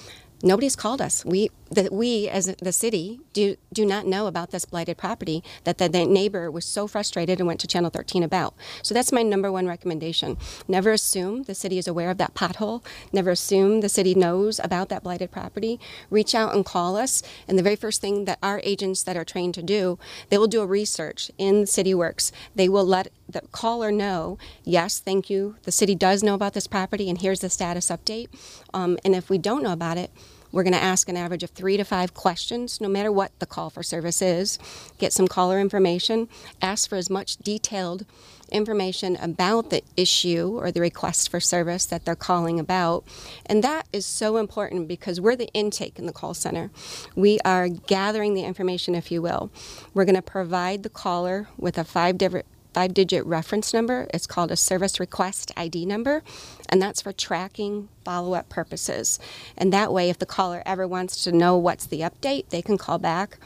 Nobody's 0.45 0.75
called 0.75 1.01
us. 1.01 1.25
We, 1.25 1.51
the, 1.73 1.89
we 1.91 2.29
as 2.29 2.47
the 2.61 2.73
city, 2.73 3.21
do 3.33 3.57
do 3.73 3.87
not 3.87 4.07
know 4.07 4.27
about 4.27 4.51
this 4.51 4.65
blighted 4.65 4.99
property 4.99 5.43
that 5.65 5.79
the, 5.79 5.89
the 5.89 6.05
neighbor 6.05 6.51
was 6.51 6.65
so 6.65 6.87
frustrated 6.87 7.41
and 7.41 7.47
went 7.47 7.61
to 7.61 7.67
Channel 7.67 7.91
13 7.91 8.23
about. 8.23 8.55
So 8.83 8.95
that's 8.95 9.13
my 9.13 9.23
number 9.23 9.51
one 9.51 9.67
recommendation. 9.67 10.37
Never 10.69 10.93
assume 10.93 11.45
the 11.45 11.55
city 11.55 11.79
is 11.79 11.89
aware 11.89 12.11
of 12.11 12.19
that 12.19 12.35
pothole. 12.35 12.85
Never 13.13 13.31
assume 13.31 13.81
the 13.81 13.89
city 13.89 14.15
knows 14.15 14.61
about 14.63 14.91
that 14.91 15.03
blighted 15.03 15.31
property. 15.31 15.81
Reach 16.11 16.35
out 16.35 16.55
and 16.55 16.65
call 16.65 16.97
us. 16.97 17.23
And 17.49 17.59
the 17.59 17.63
very 17.63 17.77
first 17.77 18.01
thing 18.01 18.27
that 18.27 18.39
our 18.43 18.61
agents 18.65 19.03
that 19.05 19.17
are 19.17 19.25
trained 19.25 19.55
to 19.55 19.63
do, 19.63 19.99
they 20.29 20.39
will 20.39 20.49
do 20.49 20.61
a 20.61 20.67
research 20.67 21.31
in 21.39 21.65
CityWorks 21.65 22.33
They 22.55 22.69
will 22.69 22.85
let 22.85 23.09
the 23.29 23.41
caller 23.53 23.91
know, 23.91 24.39
yes, 24.63 24.99
thank 24.99 25.31
you. 25.31 25.57
The 25.63 25.73
city 25.73 25.95
does 25.95 26.23
know 26.23 26.35
about 26.35 26.53
this 26.53 26.67
property, 26.67 27.09
and 27.09 27.21
here's 27.21 27.41
the 27.41 27.49
status 27.49 27.89
update. 27.89 28.29
Um, 28.75 28.99
and 29.05 29.15
if 29.15 29.31
we 29.31 29.39
don't 29.39 29.63
know 29.63 29.73
about 29.73 29.97
it, 29.97 30.11
we're 30.53 30.63
going 30.63 30.75
to 30.75 30.83
ask 30.83 31.09
an 31.09 31.17
average 31.17 31.43
of 31.43 31.51
three 31.51 31.77
to 31.77 31.85
five 31.85 32.15
questions, 32.15 32.81
no 32.81 32.89
matter 32.89 33.11
what 33.11 33.37
the 33.39 33.47
call 33.47 33.71
for 33.71 33.83
service 33.83 34.23
is. 34.23 34.59
Get 34.99 35.13
some 35.13 35.27
caller 35.27 35.59
information, 35.59 36.29
ask 36.61 36.89
for 36.89 36.97
as 36.97 37.11
much 37.11 37.39
detailed 37.39 38.05
information 38.51 39.17
about 39.17 39.71
the 39.71 39.83
issue 39.97 40.59
or 40.61 40.71
the 40.71 40.81
request 40.81 41.31
for 41.31 41.41
service 41.41 41.87
that 41.87 42.05
they're 42.05 42.15
calling 42.15 42.61
about. 42.61 43.05
And 43.47 43.65
that 43.65 43.89
is 43.93 44.05
so 44.05 44.37
important 44.37 44.87
because 44.89 45.21
we're 45.21 45.37
the 45.37 45.49
intake 45.55 45.99
in 45.99 46.07
the 46.07 46.13
call 46.13 46.35
center. 46.35 46.71
We 47.17 47.39
are 47.45 47.69
gathering 47.69 48.35
the 48.35 48.45
information, 48.45 48.95
if 48.95 49.11
you 49.11 49.23
will. 49.23 49.51
We're 49.95 50.05
going 50.05 50.17
to 50.17 50.23
provide 50.23 50.83
the 50.83 50.91
caller 50.91 51.49
with 51.57 51.79
a 51.79 51.85
five 51.85 52.19
different 52.19 52.47
five 52.73 52.95
digit 52.95 53.25
reference 53.27 53.73
number. 53.75 54.07
It's 54.13 54.27
called 54.27 54.51
a 54.51 54.57
service 54.57 54.99
request 54.99 55.53
ID 55.57 55.87
number, 55.87 56.23
and 56.69 56.81
that's 56.81 57.03
for 57.03 57.13
tracking 57.13 57.89
follow 58.05 58.35
up 58.35 58.49
purposes. 58.49 59.19
And 59.57 59.73
that 59.73 59.93
way, 59.93 60.11
if 60.11 60.19
the 60.19 60.27
caller 60.27 60.63
ever 60.67 60.87
wants 60.87 61.23
to 61.25 61.33
know 61.33 61.57
what's 61.57 61.87
the 61.87 62.01
update, 62.01 62.49
they 62.51 62.63
can 62.63 62.79
call 62.79 62.99
back. 62.99 63.39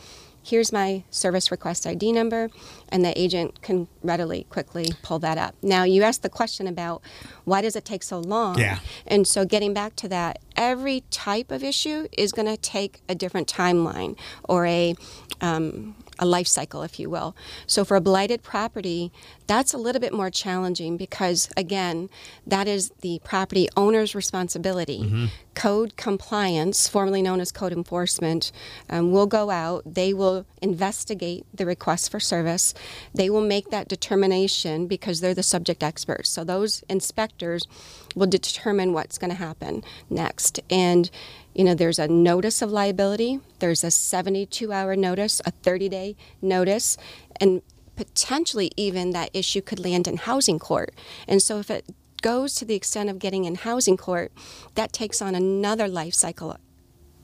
here's 0.43 0.73
my 0.73 1.03
service 1.11 1.51
request 1.51 1.89
ID 1.89 2.13
number, 2.13 2.49
and 2.89 3.05
the 3.05 3.21
agent 3.21 3.61
can 3.63 3.89
readily, 4.05 4.47
quickly 4.49 4.93
pull 5.03 5.19
that 5.19 5.37
up. 5.37 5.57
Now, 5.61 5.83
you 5.83 6.05
asked 6.05 6.23
the 6.23 6.29
question 6.29 6.69
about 6.69 7.03
why 7.45 7.63
does 7.63 7.75
it 7.75 7.85
take 7.85 8.05
so 8.05 8.21
long? 8.21 8.57
Yeah. 8.57 8.79
And 9.09 9.27
so, 9.27 9.45
getting 9.45 9.75
back 9.75 9.97
to 9.97 10.09
that, 10.09 10.39
every 10.55 11.03
type 11.11 11.51
of 11.51 11.65
issue 11.65 12.07
is 12.17 12.31
going 12.31 12.47
to 12.47 12.57
take 12.57 13.01
a 13.09 13.15
different 13.17 13.49
timeline 13.49 14.17
or 14.45 14.67
a 14.67 14.95
um, 15.41 15.97
a 16.19 16.27
life 16.27 16.47
cycle, 16.47 16.83
if 16.83 16.99
you 16.99 17.11
will. 17.11 17.37
So 17.67 17.85
for 17.85 17.97
a 17.97 18.01
blighted 18.01 18.43
property, 18.43 19.13
that's 19.47 19.75
a 19.75 19.79
little 19.79 20.01
bit 20.01 20.13
more 20.13 20.31
challenging 20.31 20.97
because, 20.97 21.49
again, 21.57 22.09
that 22.47 22.67
is 22.67 22.91
the 23.01 23.21
property 23.25 23.69
owner's 23.77 24.15
responsibility. 24.15 25.01
Mm-hmm. 25.05 25.27
Code 25.55 25.97
compliance, 25.97 26.89
formerly 26.89 27.23
known 27.23 27.41
as 27.41 27.51
code 27.53 27.73
enforcement, 27.73 28.53
um, 28.91 29.13
will 29.13 29.27
go 29.27 29.51
out. 29.51 29.83
They 29.87 30.13
will 30.13 30.45
investigate 30.61 31.47
the 31.55 31.65
request 31.65 32.11
for 32.11 32.21
service. 32.21 32.75
They 33.15 33.31
will 33.31 33.41
make 33.41 33.71
that 33.71 33.89
determination 33.89 34.87
because 34.87 35.21
they're 35.21 35.35
the 35.35 35.43
subject 35.43 35.83
experts. 35.83 36.29
So 36.29 36.45
those 36.45 36.85
inspectors 36.89 37.67
will 38.15 38.27
determine 38.27 38.93
what's 38.93 39.19
going 39.19 39.31
to 39.31 39.37
happen 39.37 39.83
next. 40.11 40.61
And 40.71 41.11
you 41.57 41.65
know, 41.65 41.75
there's 41.75 41.99
a 41.99 42.07
notice 42.07 42.61
of 42.61 42.71
liability, 42.71 43.41
there's 43.61 43.83
a 43.83 43.91
72 43.91 44.73
hour 44.73 44.95
notice, 44.95 45.41
a 45.47 45.51
30 45.51 45.89
day 45.89 46.17
notice, 46.43 46.99
and 47.41 47.63
potentially 47.97 48.71
even 48.77 49.11
that 49.13 49.31
issue 49.33 49.63
could 49.63 49.81
land 49.81 50.07
in 50.07 50.19
housing 50.19 50.59
court. 50.59 50.95
And 51.27 51.41
so 51.41 51.59
if 51.59 51.71
it 51.71 51.87
goes 52.21 52.55
to 52.57 52.67
the 52.67 52.75
extent 52.75 53.09
of 53.09 53.19
getting 53.19 53.47
in 53.47 53.55
housing 53.55 53.97
court, 53.97 54.33
that 54.75 54.93
takes 54.93 55.23
on 55.23 55.35
another 55.35 55.89
life 55.89 56.13
cycle, 56.13 56.59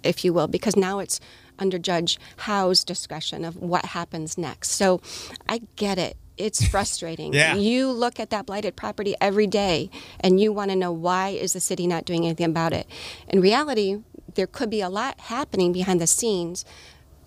if 0.03 0.25
you 0.25 0.33
will, 0.33 0.49
because 0.49 0.77
now 0.77 0.99
it's 0.99 1.21
under 1.59 1.79
Judge 1.79 2.19
Howe's 2.39 2.85
discretion 2.85 3.45
of 3.45 3.57
what 3.57 3.85
happens 3.85 4.39
next. 4.39 4.71
So 4.71 5.03
I 5.47 5.61
get 5.77 5.99
it. 5.99 6.17
It's 6.39 6.67
frustrating. 6.75 7.35
yeah. 7.35 7.55
You 7.55 7.91
look 7.91 8.19
at 8.19 8.31
that 8.31 8.47
blighted 8.47 8.77
property 8.77 9.15
every 9.21 9.47
day 9.47 9.91
and 10.21 10.41
you 10.41 10.55
want 10.55 10.71
to 10.71 10.77
know 10.77 10.91
why 10.91 11.29
is 11.29 11.53
the 11.53 11.61
city 11.61 11.87
not 11.87 12.07
doing 12.07 12.25
anything 12.25 12.47
about 12.47 12.73
it. 12.73 12.87
In 13.29 13.43
reality, 13.43 13.99
there 14.35 14.47
could 14.47 14.71
be 14.71 14.81
a 14.81 14.89
lot 14.89 15.19
happening 15.21 15.73
behind 15.73 16.01
the 16.01 16.07
scenes 16.07 16.65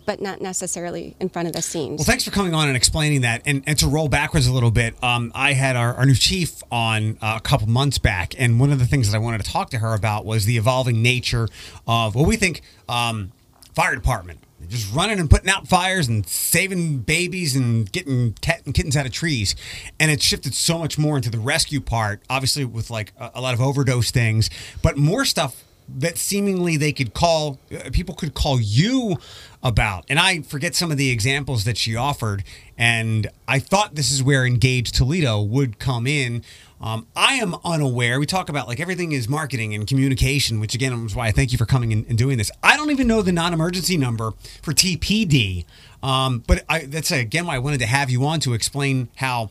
but 0.06 0.22
not 0.22 0.42
necessarily 0.42 1.16
in 1.20 1.30
front 1.30 1.48
of 1.48 1.54
the 1.54 1.62
scenes. 1.62 2.00
Well, 2.00 2.06
thanks 2.06 2.24
for 2.24 2.32
coming 2.32 2.54
on 2.54 2.68
and 2.68 2.78
explaining 2.78 3.22
that. 3.22 3.42
And, 3.46 3.64
and 3.66 3.78
to 3.80 3.88
roll 3.88 4.08
backwards 4.08 4.48
a 4.48 4.54
little 4.54 4.72
bit, 4.72 5.02
um, 5.04 5.32
I 5.36 5.54
had 5.54 5.76
our, 5.76 5.94
our, 5.96 6.06
new 6.06 6.16
chief 6.16 6.62
on 6.72 7.18
uh, 7.22 7.36
a 7.38 7.42
couple 7.42 7.68
months 7.68 7.98
back, 7.98 8.36
and 8.38 8.60
one 8.60 8.72
of 8.72 8.80
the 8.80 8.86
things 8.86 9.12
that 9.12 9.18
I 9.18 9.20
wanted 9.20 9.44
to 9.44 9.52
talk 9.52 9.70
to 9.72 9.80
her 9.80 9.94
about 9.94 10.26
was 10.26 10.46
the 10.46 10.58
evolving 10.58 11.02
nature 11.02 11.50
of 11.88 12.16
what 12.16 12.28
we 12.28 12.36
think 12.38 12.62
um, 12.88 13.32
fire 13.74 13.96
department. 13.96 14.40
Just 14.68 14.94
running 14.96 15.20
and 15.20 15.30
putting 15.30 15.50
out 15.50 15.68
fires 15.68 16.08
and 16.08 16.28
saving 16.28 17.00
babies 17.00 17.56
and 17.56 17.92
getting 17.92 18.34
tet 18.34 18.64
and 18.66 18.74
kittens 18.74 18.98
out 18.98 19.06
of 19.06 19.12
trees. 19.12 19.56
And 20.00 20.10
it 20.10 20.24
shifted 20.24 20.56
so 20.56 20.80
much 20.80 20.98
more 20.98 21.18
into 21.18 21.30
the 21.30 21.38
rescue 21.38 21.82
part, 21.82 22.22
obviously, 22.30 22.66
with 22.66 22.90
like 22.90 23.14
a, 23.20 23.32
a 23.36 23.42
lot 23.42 23.54
of 23.54 23.62
overdose 23.62 24.10
things, 24.10 24.50
but 24.82 24.98
more 24.98 25.24
stuff 25.24 25.64
that 25.88 26.18
seemingly 26.18 26.78
they 26.78 26.92
could 26.92 27.14
call 27.14 27.60
uh, 27.72 27.90
people 27.92 28.16
could 28.16 28.34
call 28.34 28.60
you 28.60 29.18
about. 29.64 30.06
And 30.10 30.20
i 30.20 30.42
forget 30.42 30.76
some 30.76 30.92
of 30.92 30.98
the 30.98 31.10
examples 31.10 31.64
that 31.66 31.78
she 31.78 31.96
offered 31.96 32.44
and 32.78 33.28
i 33.48 33.60
thought 33.60 33.96
this 33.96 34.12
is 34.12 34.22
where 34.22 34.46
engage 34.46 34.92
toledo 34.92 35.42
would 35.42 35.80
come 35.80 36.08
in. 36.08 36.44
Um, 36.82 37.08
i 37.16 37.36
am 37.36 37.56
unaware. 37.64 38.20
We 38.20 38.26
talk 38.26 38.50
about 38.50 38.68
like 38.68 38.80
everything 38.80 39.12
is 39.12 39.30
marketing 39.30 39.74
and 39.74 39.88
communication 39.88 40.60
which 40.60 40.76
again 40.76 40.94
is 41.06 41.16
why 41.16 41.28
i 41.28 41.32
thank 41.32 41.52
you 41.52 41.58
for 41.58 41.66
coming 41.66 41.92
and 41.94 42.18
doing 42.18 42.38
this. 42.38 42.52
I 42.64 42.78
don't 42.78 42.92
even 42.92 43.08
know 43.08 43.22
the 43.22 43.32
non-emergency 43.32 43.98
number 43.98 44.32
for 44.62 44.74
tpd 44.74 45.66
um, 46.04 46.44
but 46.46 46.64
I, 46.70 46.80
that's 46.82 47.12
again 47.12 47.46
why 47.46 47.56
i 47.56 47.60
wanted 47.60 47.80
to 47.80 47.88
have 47.88 48.10
you 48.10 48.26
on 48.26 48.40
to 48.42 48.54
explain 48.54 49.10
how 49.16 49.50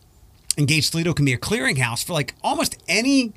engage 0.57 0.91
toledo 0.91 1.13
can 1.13 1.25
be 1.25 1.33
a 1.33 1.39
clearinghouse 1.39 2.05
for 2.05 2.13
like 2.13 2.35
almost 2.43 2.77
any 2.89 3.33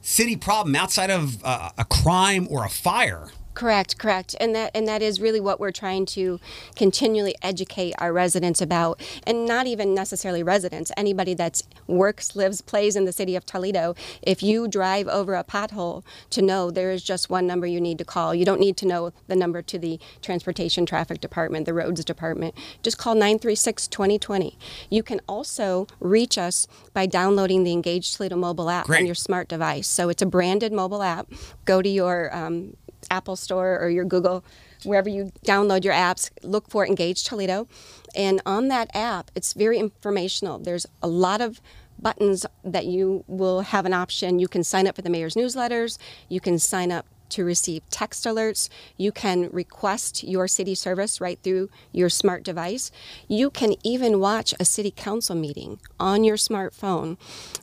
city 0.00 0.36
problem 0.36 0.74
outside 0.76 1.10
of 1.10 1.42
uh, 1.44 1.70
a 1.78 1.84
crime 1.84 2.46
or 2.50 2.64
a 2.64 2.70
fire. 2.70 3.28
Correct, 3.58 3.98
correct. 3.98 4.36
And 4.38 4.54
that 4.54 4.70
and 4.72 4.86
that 4.86 5.02
is 5.02 5.20
really 5.20 5.40
what 5.40 5.58
we're 5.58 5.72
trying 5.72 6.06
to 6.06 6.38
continually 6.76 7.34
educate 7.42 7.92
our 7.98 8.12
residents 8.12 8.60
about 8.60 9.00
and 9.26 9.46
not 9.46 9.66
even 9.66 9.96
necessarily 9.96 10.44
residents, 10.44 10.92
anybody 10.96 11.34
that 11.34 11.62
works, 11.88 12.36
lives, 12.36 12.60
plays 12.60 12.94
in 12.94 13.04
the 13.04 13.10
city 13.10 13.34
of 13.34 13.44
Toledo. 13.44 13.96
If 14.22 14.44
you 14.44 14.68
drive 14.68 15.08
over 15.08 15.34
a 15.34 15.42
pothole 15.42 16.04
to 16.30 16.40
know 16.40 16.70
there 16.70 16.92
is 16.92 17.02
just 17.02 17.30
one 17.30 17.48
number 17.48 17.66
you 17.66 17.80
need 17.80 17.98
to 17.98 18.04
call. 18.04 18.32
You 18.32 18.44
don't 18.44 18.60
need 18.60 18.76
to 18.76 18.86
know 18.86 19.12
the 19.26 19.34
number 19.34 19.60
to 19.60 19.76
the 19.76 19.98
transportation 20.22 20.86
traffic 20.86 21.20
department, 21.20 21.66
the 21.66 21.74
roads 21.74 22.04
department. 22.04 22.54
Just 22.84 22.96
call 22.96 23.16
936-2020. 23.16 24.54
You 24.88 25.02
can 25.02 25.20
also 25.26 25.88
reach 25.98 26.38
us 26.38 26.68
by 26.92 27.06
downloading 27.06 27.64
the 27.64 27.72
Engage 27.72 28.14
Toledo 28.14 28.36
mobile 28.36 28.70
app 28.70 28.86
Great. 28.86 29.00
on 29.00 29.06
your 29.06 29.16
smart 29.16 29.48
device. 29.48 29.88
So 29.88 30.10
it's 30.10 30.22
a 30.22 30.26
branded 30.26 30.72
mobile 30.72 31.02
app. 31.02 31.26
Go 31.64 31.82
to 31.82 31.88
your 31.88 32.32
um, 32.32 32.76
Apple 33.10 33.36
Store 33.36 33.78
or 33.78 33.88
your 33.88 34.04
Google, 34.04 34.44
wherever 34.84 35.08
you 35.08 35.32
download 35.44 35.84
your 35.84 35.94
apps, 35.94 36.30
look 36.42 36.68
for 36.68 36.86
Engage 36.86 37.24
Toledo. 37.24 37.66
And 38.14 38.40
on 38.46 38.68
that 38.68 38.90
app, 38.94 39.30
it's 39.34 39.52
very 39.52 39.78
informational. 39.78 40.58
There's 40.58 40.86
a 41.02 41.08
lot 41.08 41.40
of 41.40 41.60
buttons 41.98 42.46
that 42.64 42.86
you 42.86 43.24
will 43.26 43.62
have 43.62 43.84
an 43.84 43.92
option. 43.92 44.38
You 44.38 44.48
can 44.48 44.62
sign 44.62 44.86
up 44.86 44.96
for 44.96 45.02
the 45.02 45.10
mayor's 45.10 45.34
newsletters, 45.34 45.98
you 46.28 46.40
can 46.40 46.58
sign 46.58 46.92
up 46.92 47.06
to 47.30 47.44
receive 47.44 47.82
text 47.90 48.24
alerts. 48.24 48.68
You 48.96 49.12
can 49.12 49.48
request 49.50 50.24
your 50.24 50.48
city 50.48 50.74
service 50.74 51.20
right 51.20 51.38
through 51.42 51.70
your 51.92 52.08
smart 52.08 52.42
device. 52.42 52.90
You 53.26 53.50
can 53.50 53.74
even 53.82 54.20
watch 54.20 54.54
a 54.58 54.64
city 54.64 54.90
council 54.90 55.36
meeting 55.36 55.80
on 55.98 56.24
your 56.24 56.36
smartphone. 56.36 57.16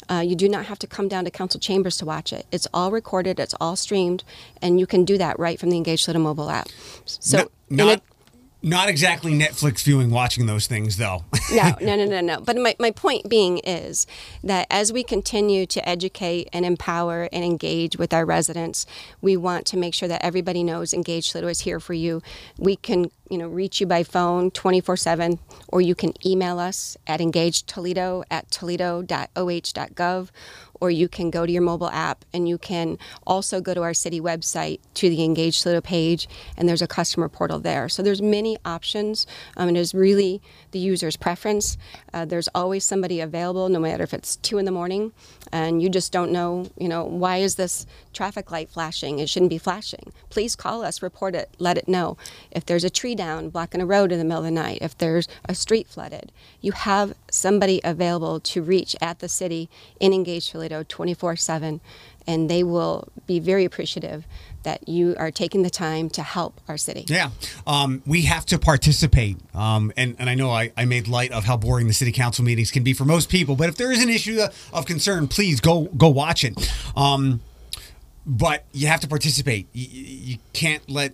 Uh, 0.09 0.23
you 0.25 0.35
do 0.35 0.49
not 0.49 0.65
have 0.65 0.79
to 0.79 0.87
come 0.87 1.07
down 1.07 1.25
to 1.25 1.31
council 1.31 1.59
chambers 1.59 1.97
to 1.97 2.05
watch 2.05 2.31
it. 2.31 2.45
It's 2.51 2.67
all 2.73 2.91
recorded, 2.91 3.39
it's 3.39 3.55
all 3.59 3.75
streamed, 3.75 4.23
and 4.61 4.79
you 4.79 4.87
can 4.87 5.05
do 5.05 5.17
that 5.17 5.39
right 5.39 5.59
from 5.59 5.69
the 5.69 5.77
Engage 5.77 6.05
Toledo 6.05 6.19
mobile 6.19 6.49
app. 6.49 6.67
So, 7.05 7.37
not, 7.37 7.51
not 7.69 8.01
not 8.65 8.89
exactly 8.89 9.31
Netflix 9.31 9.83
viewing, 9.83 10.09
watching 10.09 10.47
those 10.47 10.65
things, 10.65 10.97
though. 10.97 11.23
no, 11.51 11.75
no, 11.81 11.95
no, 11.95 12.05
no, 12.05 12.19
no. 12.19 12.41
But 12.41 12.57
my, 12.57 12.75
my 12.79 12.89
point 12.89 13.29
being 13.29 13.59
is 13.59 14.07
that 14.43 14.65
as 14.71 14.91
we 14.91 15.03
continue 15.03 15.67
to 15.67 15.87
educate 15.87 16.49
and 16.51 16.65
empower 16.65 17.29
and 17.31 17.45
engage 17.45 17.95
with 17.95 18.11
our 18.11 18.25
residents, 18.25 18.87
we 19.21 19.37
want 19.37 19.67
to 19.67 19.77
make 19.77 19.93
sure 19.93 20.09
that 20.09 20.25
everybody 20.25 20.63
knows 20.63 20.95
Engage 20.95 21.31
Toledo 21.31 21.47
is 21.47 21.59
here 21.59 21.79
for 21.79 21.93
you. 21.93 22.23
We 22.57 22.75
can, 22.75 23.11
you 23.29 23.37
know, 23.37 23.47
reach 23.47 23.79
you 23.79 23.85
by 23.85 24.01
phone 24.01 24.49
24-7, 24.49 25.37
or 25.67 25.81
you 25.81 25.93
can 25.93 26.13
email 26.25 26.57
us 26.57 26.97
at 27.05 27.19
engagetoledo 27.19 28.23
at 28.31 28.49
toledo.oh.gov, 28.49 30.29
or 30.85 30.91
you 30.91 31.07
can 31.07 31.31
go 31.31 31.47
to 31.47 31.51
your 31.51 31.63
mobile 31.63 31.89
app 31.89 32.23
and 32.31 32.47
you 32.47 32.59
can 32.59 32.99
also 33.25 33.59
go 33.59 33.73
to 33.73 33.81
our 33.81 33.93
city 33.93 34.21
website 34.21 34.79
to 34.93 35.09
the 35.09 35.23
Engage 35.23 35.63
Toledo 35.63 35.81
page, 35.81 36.29
and 36.55 36.69
there's 36.69 36.83
a 36.83 36.87
customer 36.87 37.27
portal 37.27 37.57
there. 37.57 37.89
So 37.89 38.03
there's 38.03 38.21
many 38.21 38.55
options. 38.63 39.25
Um, 39.57 39.69
it 39.69 39.77
is 39.77 39.95
really 39.95 40.43
the 40.71 40.77
user's 40.77 41.17
preference. 41.17 41.75
Uh, 42.13 42.25
there's 42.25 42.47
always 42.53 42.83
somebody 42.83 43.19
available, 43.19 43.67
no 43.67 43.79
matter 43.79 44.03
if 44.03 44.13
it's 44.13 44.35
two 44.35 44.59
in 44.59 44.65
the 44.65 44.71
morning, 44.71 45.11
and 45.51 45.81
you 45.81 45.89
just 45.89 46.11
don't 46.11 46.31
know, 46.31 46.69
you 46.77 46.87
know, 46.87 47.03
why 47.03 47.37
is 47.37 47.55
this 47.55 47.87
traffic 48.13 48.51
light 48.51 48.69
flashing? 48.69 49.17
It 49.17 49.27
shouldn't 49.27 49.49
be 49.49 49.57
flashing. 49.57 50.13
Please 50.29 50.55
call 50.55 50.83
us, 50.83 51.01
report 51.01 51.33
it, 51.33 51.49
let 51.57 51.79
it 51.79 51.87
know. 51.87 52.15
If 52.51 52.67
there's 52.67 52.83
a 52.83 52.91
tree 52.91 53.15
down 53.15 53.49
blocking 53.49 53.81
a 53.81 53.87
road 53.87 54.11
in 54.11 54.19
the 54.19 54.23
middle 54.23 54.39
of 54.39 54.45
the 54.45 54.51
night, 54.51 54.79
if 54.81 54.95
there's 54.95 55.27
a 55.49 55.55
street 55.55 55.87
flooded, 55.87 56.31
you 56.61 56.73
have 56.73 57.15
somebody 57.31 57.81
available 57.83 58.39
to 58.41 58.61
reach 58.61 58.95
at 59.01 59.17
the 59.17 59.29
city 59.29 59.67
in 59.99 60.13
Engage 60.13 60.51
Toledo 60.51 60.74
24 60.83 61.35
7, 61.35 61.81
and 62.27 62.49
they 62.49 62.63
will 62.63 63.07
be 63.27 63.39
very 63.39 63.65
appreciative 63.65 64.25
that 64.63 64.89
you 64.89 65.15
are 65.17 65.31
taking 65.31 65.61
the 65.61 65.69
time 65.69 66.09
to 66.09 66.23
help 66.23 66.59
our 66.67 66.77
city. 66.77 67.05
Yeah. 67.07 67.29
Um, 67.65 68.01
we 68.05 68.23
have 68.23 68.45
to 68.47 68.59
participate. 68.59 69.37
Um, 69.53 69.93
and, 69.95 70.15
and 70.17 70.29
I 70.29 70.35
know 70.35 70.49
I, 70.49 70.71
I 70.75 70.85
made 70.85 71.07
light 71.07 71.31
of 71.31 71.45
how 71.45 71.55
boring 71.55 71.87
the 71.87 71.93
city 71.93 72.11
council 72.11 72.43
meetings 72.43 72.71
can 72.71 72.83
be 72.83 72.93
for 72.93 73.05
most 73.05 73.29
people, 73.29 73.55
but 73.55 73.69
if 73.69 73.75
there 73.75 73.91
is 73.91 74.03
an 74.03 74.09
issue 74.09 74.41
of 74.73 74.85
concern, 74.85 75.27
please 75.27 75.61
go 75.61 75.83
go 75.97 76.09
watch 76.09 76.43
it. 76.43 76.55
Um, 76.95 77.41
but 78.25 78.65
you 78.73 78.87
have 78.87 79.01
to 79.01 79.07
participate. 79.07 79.67
You, 79.71 79.87
you 79.87 80.37
can't 80.53 80.89
let 80.89 81.13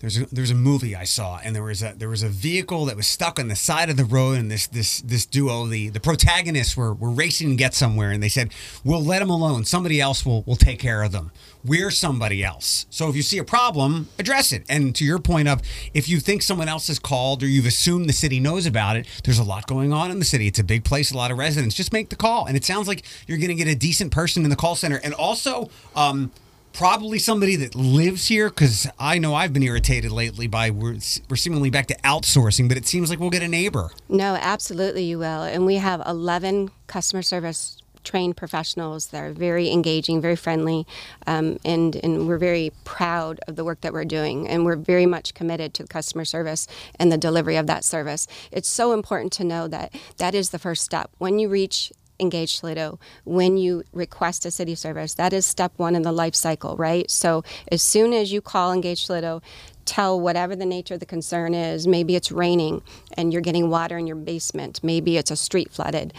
there's 0.00 0.18
a, 0.18 0.26
there's 0.32 0.50
a 0.50 0.54
movie 0.54 0.96
I 0.96 1.04
saw, 1.04 1.38
and 1.44 1.54
there 1.54 1.62
was 1.62 1.82
a 1.82 1.92
there 1.94 2.08
was 2.08 2.22
a 2.22 2.28
vehicle 2.28 2.86
that 2.86 2.96
was 2.96 3.06
stuck 3.06 3.38
on 3.38 3.48
the 3.48 3.54
side 3.54 3.90
of 3.90 3.98
the 3.98 4.04
road, 4.04 4.38
and 4.38 4.50
this 4.50 4.66
this 4.66 5.02
this 5.02 5.26
duo, 5.26 5.66
the 5.66 5.90
the 5.90 6.00
protagonists, 6.00 6.74
were 6.74 6.94
were 6.94 7.10
racing 7.10 7.50
to 7.50 7.54
get 7.54 7.74
somewhere, 7.74 8.10
and 8.10 8.22
they 8.22 8.30
said, 8.30 8.50
"We'll 8.82 9.04
let 9.04 9.18
them 9.18 9.28
alone. 9.28 9.66
Somebody 9.66 10.00
else 10.00 10.24
will 10.24 10.42
will 10.44 10.56
take 10.56 10.78
care 10.78 11.02
of 11.02 11.12
them. 11.12 11.32
We're 11.62 11.90
somebody 11.90 12.42
else. 12.42 12.86
So 12.88 13.10
if 13.10 13.16
you 13.16 13.20
see 13.20 13.36
a 13.36 13.44
problem, 13.44 14.08
address 14.18 14.52
it." 14.52 14.64
And 14.70 14.94
to 14.96 15.04
your 15.04 15.18
point 15.18 15.48
of, 15.48 15.60
if 15.92 16.08
you 16.08 16.18
think 16.18 16.42
someone 16.42 16.68
else 16.68 16.86
has 16.86 16.98
called 16.98 17.42
or 17.42 17.46
you've 17.46 17.66
assumed 17.66 18.08
the 18.08 18.14
city 18.14 18.40
knows 18.40 18.64
about 18.64 18.96
it, 18.96 19.06
there's 19.24 19.38
a 19.38 19.44
lot 19.44 19.66
going 19.66 19.92
on 19.92 20.10
in 20.10 20.18
the 20.18 20.24
city. 20.24 20.46
It's 20.46 20.58
a 20.58 20.64
big 20.64 20.82
place, 20.82 21.10
a 21.10 21.16
lot 21.16 21.30
of 21.30 21.36
residents. 21.36 21.74
Just 21.74 21.92
make 21.92 22.08
the 22.08 22.16
call, 22.16 22.46
and 22.46 22.56
it 22.56 22.64
sounds 22.64 22.88
like 22.88 23.04
you're 23.26 23.38
going 23.38 23.48
to 23.48 23.54
get 23.54 23.68
a 23.68 23.76
decent 23.76 24.12
person 24.12 24.44
in 24.44 24.50
the 24.50 24.56
call 24.56 24.76
center, 24.76 24.96
and 25.04 25.12
also. 25.12 25.68
Um, 25.94 26.32
probably 26.72 27.18
somebody 27.18 27.56
that 27.56 27.74
lives 27.74 28.28
here 28.28 28.48
because 28.48 28.86
I 28.98 29.18
know 29.18 29.34
I've 29.34 29.52
been 29.52 29.62
irritated 29.62 30.12
lately 30.12 30.46
by 30.46 30.70
we're, 30.70 30.98
we're 31.28 31.36
seemingly 31.36 31.70
back 31.70 31.86
to 31.88 31.96
outsourcing, 32.02 32.68
but 32.68 32.76
it 32.76 32.86
seems 32.86 33.10
like 33.10 33.18
we'll 33.18 33.30
get 33.30 33.42
a 33.42 33.48
neighbor. 33.48 33.90
No, 34.08 34.36
absolutely, 34.40 35.04
you 35.04 35.18
will. 35.18 35.42
And 35.42 35.66
we 35.66 35.76
have 35.76 36.02
11 36.06 36.70
customer 36.86 37.22
service 37.22 37.80
trained 38.04 38.36
professionals 38.36 39.08
that 39.08 39.22
are 39.22 39.32
very 39.32 39.70
engaging, 39.70 40.20
very 40.20 40.36
friendly, 40.36 40.86
um, 41.26 41.58
and 41.64 41.96
and 41.96 42.26
we're 42.26 42.38
very 42.38 42.72
proud 42.84 43.40
of 43.46 43.56
the 43.56 43.64
work 43.64 43.80
that 43.82 43.92
we're 43.92 44.04
doing, 44.04 44.48
and 44.48 44.64
we're 44.64 44.76
very 44.76 45.06
much 45.06 45.34
committed 45.34 45.74
to 45.74 45.86
customer 45.86 46.24
service 46.24 46.66
and 46.98 47.12
the 47.12 47.18
delivery 47.18 47.56
of 47.56 47.66
that 47.66 47.84
service. 47.84 48.26
It's 48.50 48.68
so 48.68 48.92
important 48.92 49.32
to 49.34 49.44
know 49.44 49.68
that 49.68 49.94
that 50.16 50.34
is 50.34 50.50
the 50.50 50.58
first 50.58 50.82
step. 50.84 51.10
When 51.18 51.38
you 51.38 51.48
reach 51.48 51.92
engage 52.20 52.60
Toledo 52.60 52.98
when 53.24 53.56
you 53.56 53.82
request 53.92 54.44
a 54.44 54.50
city 54.50 54.74
service. 54.74 55.14
That 55.14 55.32
is 55.32 55.46
step 55.46 55.72
one 55.76 55.94
in 55.96 56.02
the 56.02 56.12
life 56.12 56.34
cycle, 56.34 56.76
right? 56.76 57.10
So 57.10 57.42
as 57.70 57.82
soon 57.82 58.12
as 58.12 58.32
you 58.32 58.40
call 58.40 58.72
Engage 58.72 59.06
Toledo, 59.06 59.42
tell 59.84 60.20
whatever 60.20 60.54
the 60.54 60.66
nature 60.66 60.94
of 60.94 61.00
the 61.00 61.06
concern 61.06 61.52
is. 61.52 61.86
Maybe 61.86 62.14
it's 62.14 62.30
raining 62.30 62.82
and 63.16 63.32
you're 63.32 63.42
getting 63.42 63.70
water 63.70 63.98
in 63.98 64.06
your 64.06 64.16
basement. 64.16 64.78
Maybe 64.84 65.16
it's 65.16 65.32
a 65.32 65.36
street 65.36 65.72
flooded. 65.72 66.12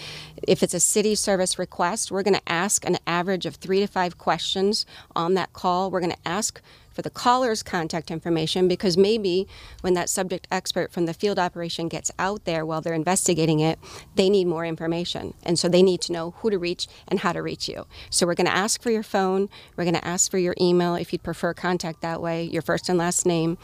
If 0.44 0.62
it's 0.62 0.74
a 0.74 0.80
city 0.80 1.16
service 1.16 1.58
request, 1.58 2.12
we're 2.12 2.24
going 2.24 2.36
to 2.36 2.52
ask 2.52 2.86
an 2.86 2.98
average 3.08 3.46
of 3.46 3.56
three 3.56 3.80
to 3.80 3.88
five 3.88 4.18
questions 4.18 4.86
on 5.16 5.36
that 5.36 5.54
call. 5.54 5.90
We're 5.90 6.02
going 6.02 6.12
to 6.12 6.28
ask 6.28 6.62
for 7.02 7.10
the 7.10 7.20
caller's 7.20 7.64
contact 7.64 8.12
information 8.12 8.68
because 8.68 8.96
maybe 8.96 9.48
when 9.82 9.96
that 9.96 10.08
subject 10.08 10.48
expert 10.52 10.92
from 10.92 11.08
the 11.08 11.16
field 11.16 11.40
operation 11.40 11.88
gets 11.88 12.12
out 12.20 12.46
there 12.46 12.64
while 12.64 12.80
they're 12.80 12.94
investigating 12.94 13.60
it, 13.60 13.80
they 14.14 14.30
need 14.30 14.46
more 14.46 14.66
information. 14.66 15.34
And 15.42 15.58
so 15.58 15.68
they 15.68 15.82
need 15.82 16.02
to 16.02 16.14
know 16.14 16.32
who 16.38 16.52
to 16.52 16.60
reach 16.60 16.88
and 17.08 17.20
how 17.20 17.34
to 17.34 17.42
reach 17.42 17.68
you. 17.68 17.88
So 18.12 18.28
we're 18.28 18.36
going 18.36 18.46
to 18.46 18.56
ask 18.56 18.84
for 18.84 18.92
your 18.92 19.02
phone, 19.02 19.50
we're 19.76 19.84
going 19.84 19.96
to 19.96 20.08
ask 20.08 20.30
for 20.30 20.38
your 20.38 20.54
email 20.62 20.94
if 20.94 21.12
you'd 21.12 21.24
prefer 21.24 21.56
contact 21.56 22.02
that 22.02 22.22
way, 22.22 22.44
your 22.44 22.62
first 22.62 22.88
and 22.88 23.00
last 23.00 23.26
name. 23.26 23.58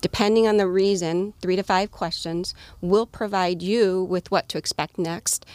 Depending 0.00 0.48
on 0.48 0.56
the 0.56 0.66
reason, 0.66 1.34
three 1.40 1.56
to 1.56 1.62
five 1.62 1.92
questions, 1.92 2.54
will 2.80 3.06
provide 3.06 3.62
you 3.62 4.02
with 4.02 4.30
what 4.32 4.48
to 4.48 4.58
expect 4.58 4.98
next 4.98 5.46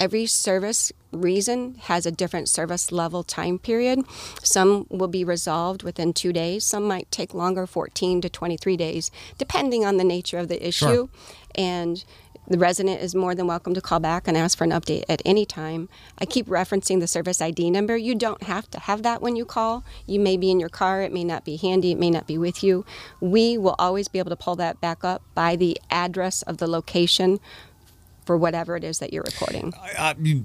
every 0.00 0.24
service 0.24 0.90
reason 1.12 1.74
has 1.82 2.06
a 2.06 2.10
different 2.10 2.48
service 2.48 2.90
level 2.90 3.22
time 3.22 3.58
period. 3.58 4.00
Some 4.42 4.86
will 4.88 5.08
be 5.08 5.22
resolved 5.22 5.82
within 5.82 6.14
two 6.14 6.32
days, 6.32 6.64
some 6.64 6.84
might 6.84 7.10
take 7.10 7.34
longer, 7.34 7.66
14 7.66 8.22
to 8.22 8.30
23 8.30 8.76
days, 8.76 9.10
depending 9.36 9.84
on 9.84 9.98
the 9.98 10.04
nature 10.04 10.38
of 10.38 10.48
the 10.48 10.66
issue. 10.66 10.86
Sure. 10.86 11.08
And 11.54 12.02
the 12.48 12.58
resident 12.58 13.00
is 13.00 13.14
more 13.14 13.34
than 13.34 13.46
welcome 13.46 13.74
to 13.74 13.80
call 13.80 14.00
back 14.00 14.26
and 14.26 14.36
ask 14.36 14.58
for 14.58 14.64
an 14.64 14.70
update 14.70 15.04
at 15.08 15.22
any 15.24 15.46
time. 15.46 15.88
I 16.18 16.26
keep 16.26 16.46
referencing 16.46 16.98
the 16.98 17.06
service 17.06 17.40
ID 17.40 17.70
number. 17.70 17.96
You 17.96 18.16
don't 18.16 18.42
have 18.42 18.68
to 18.72 18.80
have 18.80 19.04
that 19.04 19.22
when 19.22 19.36
you 19.36 19.44
call. 19.44 19.84
You 20.06 20.18
may 20.18 20.36
be 20.36 20.50
in 20.50 20.58
your 20.58 20.68
car, 20.68 21.00
it 21.02 21.12
may 21.12 21.22
not 21.22 21.44
be 21.44 21.56
handy, 21.56 21.92
it 21.92 21.98
may 21.98 22.10
not 22.10 22.26
be 22.26 22.38
with 22.38 22.64
you. 22.64 22.84
We 23.20 23.56
will 23.56 23.76
always 23.78 24.08
be 24.08 24.18
able 24.18 24.30
to 24.30 24.36
pull 24.36 24.56
that 24.56 24.80
back 24.80 25.04
up 25.04 25.22
by 25.34 25.54
the 25.54 25.78
address 25.90 26.42
of 26.42 26.56
the 26.56 26.66
location 26.66 27.38
for 28.24 28.36
whatever 28.36 28.76
it 28.76 28.84
is 28.84 28.98
that 28.98 29.12
you're 29.12 29.24
recording. 29.24 29.72
I, 29.80 30.14
I, 30.14 30.42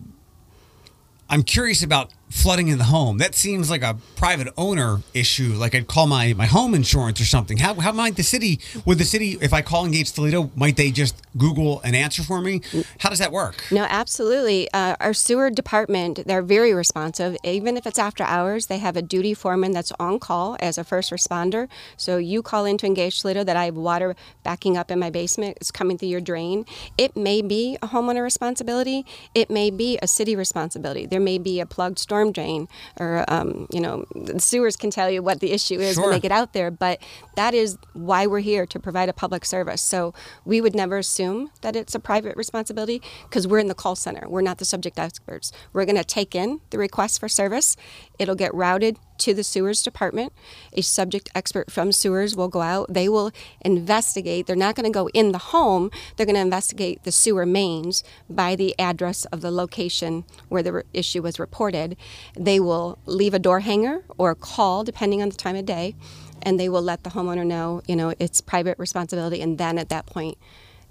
I'm 1.30 1.44
curious 1.44 1.84
about 1.84 2.12
flooding 2.36 2.68
in 2.68 2.78
the 2.78 2.84
home. 2.84 3.18
That 3.18 3.34
seems 3.34 3.70
like 3.70 3.82
a 3.82 3.98
private 4.16 4.54
owner 4.58 5.02
issue. 5.14 5.54
Like 5.54 5.74
I'd 5.74 5.88
call 5.88 6.06
my, 6.06 6.34
my 6.34 6.46
home 6.46 6.76
insurance 6.76 7.20
or 7.22 7.26
something. 7.26 7.58
How, 7.58 7.74
how 7.76 7.92
might 7.92 8.18
the 8.18 8.24
city, 8.24 8.60
would 8.86 8.98
the 8.98 9.06
city, 9.06 9.38
if 9.42 9.54
I 9.54 9.62
call 9.62 9.86
Engage 9.86 10.12
Toledo, 10.12 10.52
might 10.56 10.76
they 10.76 10.92
just 10.92 11.16
Google 11.38 11.82
an 11.82 11.96
answer 11.96 12.24
for 12.24 12.42
me? 12.42 12.62
How 13.00 13.10
does 13.10 13.20
that 13.20 13.32
work? 13.32 13.64
No, 13.72 13.86
absolutely. 13.90 14.70
Uh, 14.74 14.96
our 15.00 15.14
sewer 15.14 15.50
department, 15.50 16.28
they're 16.28 16.42
very 16.42 16.74
responsive. 16.74 17.38
Even 17.44 17.78
if 17.78 17.88
it's 17.88 17.98
after 17.98 18.24
hours, 18.24 18.68
they 18.68 18.80
have 18.80 18.98
a 18.98 19.02
duty 19.02 19.34
foreman 19.34 19.72
that's 19.72 19.94
on 20.00 20.20
call 20.20 20.58
as 20.60 20.78
a 20.78 20.84
first 20.84 21.12
responder. 21.12 21.70
So 21.96 22.18
you 22.18 22.44
call 22.44 22.66
into 22.66 22.86
Engage 22.86 23.22
Toledo 23.22 23.44
that 23.46 23.56
I 23.56 23.66
have 23.66 23.78
water 23.78 24.16
backing 24.44 24.76
up 24.76 24.92
in 24.92 25.00
my 25.00 25.10
basement, 25.10 25.58
it's 25.62 25.72
coming 25.72 25.98
through 25.98 26.10
your 26.10 26.22
drain. 26.22 26.66
It 26.98 27.16
may 27.16 27.42
be 27.42 27.78
a 27.82 27.88
homeowner 27.88 28.22
responsibility. 28.22 29.06
It 29.34 29.50
may 29.50 29.72
be 29.72 29.98
a 30.02 30.08
city 30.08 30.36
responsibility. 30.36 31.06
There 31.06 31.20
may 31.22 31.38
be 31.38 31.60
a 31.60 31.66
plugged 31.66 31.98
storm 31.98 32.25
storm 32.26 32.32
drain, 32.32 32.68
or 33.00 33.26
um, 33.28 33.68
you 33.72 33.80
know, 33.80 34.06
the 34.16 34.40
sewers 34.40 34.76
can 34.76 34.90
tell 34.90 35.10
you 35.10 35.22
what 35.22 35.40
the 35.40 35.52
issue 35.52 35.80
is 35.80 35.96
sure. 35.96 36.04
when 36.04 36.12
they 36.12 36.20
get 36.20 36.32
out 36.32 36.54
there. 36.54 36.72
But 36.72 37.02
that 37.36 37.54
is 37.54 37.78
why 37.94 38.28
we're 38.28 38.40
here 38.40 38.66
to 38.66 38.80
provide 38.80 39.10
a 39.10 39.14
public 39.14 39.46
service. 39.46 39.82
So 39.82 40.14
we 40.46 40.62
would 40.62 40.76
never 40.76 40.98
assume 40.98 41.52
that 41.62 41.76
it's 41.76 41.96
a 41.96 42.00
private 42.00 42.36
responsibility 42.38 43.02
because 43.24 43.48
we're 43.48 43.60
in 43.60 43.68
the 43.68 43.76
call 43.76 43.96
center. 43.96 44.28
We're 44.28 44.42
not 44.42 44.58
the 44.58 44.66
subject 44.66 45.00
experts. 45.00 45.52
We're 45.74 45.86
going 45.86 45.98
to 45.98 46.04
take 46.04 46.36
in 46.36 46.62
the 46.70 46.78
request 46.78 47.20
for 47.20 47.30
service. 47.30 47.78
It'll 48.20 48.36
get 48.36 48.54
routed 48.54 48.98
to 49.20 49.34
the 49.34 49.44
sewers 49.44 49.82
department. 49.82 50.34
A 50.74 50.82
subject 50.82 51.30
expert 51.36 51.72
from 51.72 51.92
sewers 51.92 52.36
will 52.36 52.48
go 52.48 52.62
out. 52.62 52.94
They 52.94 53.10
will 53.10 53.32
investigate. 53.62 54.48
They're 54.48 54.56
not 54.56 54.76
going 54.76 54.86
to 54.86 54.90
go 54.90 55.10
in 55.10 55.32
the 55.32 55.38
home. 55.38 55.92
They're 56.16 56.26
going 56.26 56.36
to 56.36 56.42
investigate 56.42 57.04
the 57.04 57.12
sewer 57.12 57.46
mains 57.46 58.04
by 58.30 58.56
the 58.56 58.78
address 58.80 59.26
of 59.26 59.42
the 59.42 59.52
location 59.52 60.24
where 60.50 60.64
the 60.64 60.84
issue 60.94 61.22
was 61.22 61.40
reported. 61.40 61.98
They 62.36 62.60
will 62.60 62.98
leave 63.06 63.34
a 63.34 63.40
door 63.40 63.62
hanger 63.62 64.04
or 64.18 64.36
call, 64.36 64.84
depending 64.84 65.22
on 65.22 65.30
the 65.30 65.36
time 65.36 65.56
of 65.56 65.66
day, 65.66 65.96
and 66.42 66.60
they 66.60 66.70
will 66.70 66.82
let 66.82 67.04
the 67.04 67.12
homeowner 67.12 67.46
know, 67.46 67.82
you 67.88 67.96
know, 67.96 68.14
it's 68.20 68.42
private 68.42 68.78
responsibility. 68.78 69.42
And 69.42 69.58
then 69.58 69.78
at 69.78 69.90
that 69.90 70.06
point, 70.06 70.38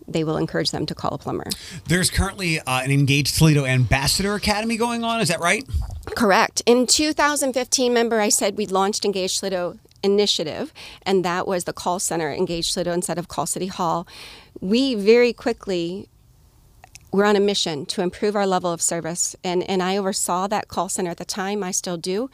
they 0.06 0.24
will 0.24 0.36
encourage 0.36 0.70
them 0.70 0.86
to 0.86 0.94
call 0.94 1.14
a 1.14 1.18
plumber. 1.18 1.46
There's 1.88 2.10
currently 2.10 2.60
uh, 2.60 2.82
an 2.82 2.90
Engaged 2.90 3.36
Toledo 3.38 3.64
Ambassador 3.64 4.34
Academy 4.34 4.76
going 4.76 5.04
on. 5.04 5.20
Is 5.20 5.28
that 5.28 5.40
right? 5.40 5.64
Correct. 6.14 6.62
In 6.66 6.86
2015, 6.86 7.90
remember 7.90 8.20
I 8.20 8.28
said 8.28 8.56
we 8.56 8.66
launched 8.66 9.04
Engaged 9.04 9.40
Toledo 9.40 9.78
initiative, 10.02 10.72
and 11.02 11.24
that 11.24 11.46
was 11.46 11.64
the 11.64 11.72
call 11.72 11.98
center 11.98 12.30
Engaged 12.32 12.74
Toledo 12.74 12.92
instead 12.92 13.18
of 13.18 13.28
Call 13.28 13.46
City 13.46 13.66
Hall. 13.66 14.06
We 14.60 14.94
very 14.94 15.32
quickly 15.32 16.08
we're 17.14 17.24
on 17.24 17.36
a 17.36 17.40
mission 17.40 17.86
to 17.86 18.02
improve 18.02 18.34
our 18.34 18.44
level 18.44 18.72
of 18.72 18.82
service. 18.82 19.36
And, 19.44 19.62
and 19.70 19.80
I 19.80 19.96
oversaw 19.96 20.48
that 20.48 20.66
call 20.66 20.88
center 20.88 21.12
at 21.12 21.16
the 21.16 21.24
time. 21.24 21.62
I 21.62 21.70
still 21.70 21.96
do. 21.96 22.28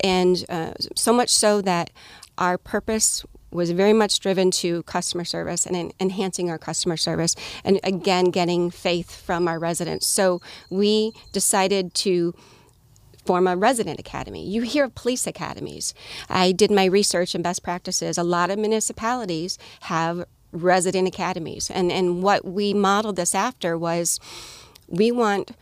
And 0.00 0.44
uh, 0.48 0.72
so 0.96 1.12
much 1.12 1.30
so 1.30 1.60
that 1.60 1.90
our 2.36 2.58
purpose 2.58 3.24
was 3.54 3.70
very 3.70 3.92
much 3.92 4.20
driven 4.20 4.50
to 4.50 4.82
customer 4.82 5.24
service 5.24 5.64
and 5.64 5.94
enhancing 6.00 6.50
our 6.50 6.58
customer 6.58 6.96
service 6.96 7.34
and 7.64 7.80
again 7.84 8.26
getting 8.26 8.70
faith 8.70 9.20
from 9.22 9.48
our 9.48 9.58
residents. 9.58 10.06
So 10.06 10.42
we 10.70 11.12
decided 11.32 11.94
to 11.94 12.34
form 13.24 13.46
a 13.46 13.56
resident 13.56 13.98
academy. 13.98 14.46
You 14.46 14.62
hear 14.62 14.84
of 14.84 14.94
police 14.94 15.26
academies. 15.26 15.94
I 16.28 16.52
did 16.52 16.70
my 16.70 16.84
research 16.84 17.34
and 17.34 17.42
best 17.42 17.62
practices. 17.62 18.18
A 18.18 18.22
lot 18.22 18.50
of 18.50 18.58
municipalities 18.58 19.56
have 19.82 20.24
resident 20.52 21.08
academies. 21.08 21.70
And 21.70 21.90
and 21.90 22.22
what 22.22 22.44
we 22.44 22.74
modeled 22.74 23.16
this 23.16 23.34
after 23.34 23.78
was 23.78 24.20
we 24.88 25.10
want 25.10 25.52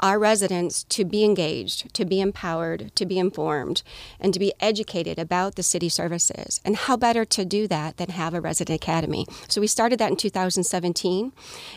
our 0.00 0.18
residents 0.18 0.84
to 0.84 1.04
be 1.04 1.24
engaged, 1.24 1.92
to 1.94 2.04
be 2.04 2.20
empowered, 2.20 2.94
to 2.96 3.06
be 3.06 3.18
informed, 3.18 3.82
and 4.20 4.32
to 4.32 4.40
be 4.40 4.52
educated 4.60 5.18
about 5.18 5.56
the 5.56 5.62
city 5.62 5.88
services. 5.88 6.60
And 6.64 6.76
how 6.76 6.96
better 6.96 7.24
to 7.24 7.44
do 7.44 7.66
that 7.68 7.96
than 7.96 8.10
have 8.10 8.34
a 8.34 8.40
resident 8.40 8.82
academy? 8.82 9.26
So 9.48 9.60
we 9.60 9.66
started 9.66 9.98
that 9.98 10.10
in 10.10 10.16
2017, 10.16 11.32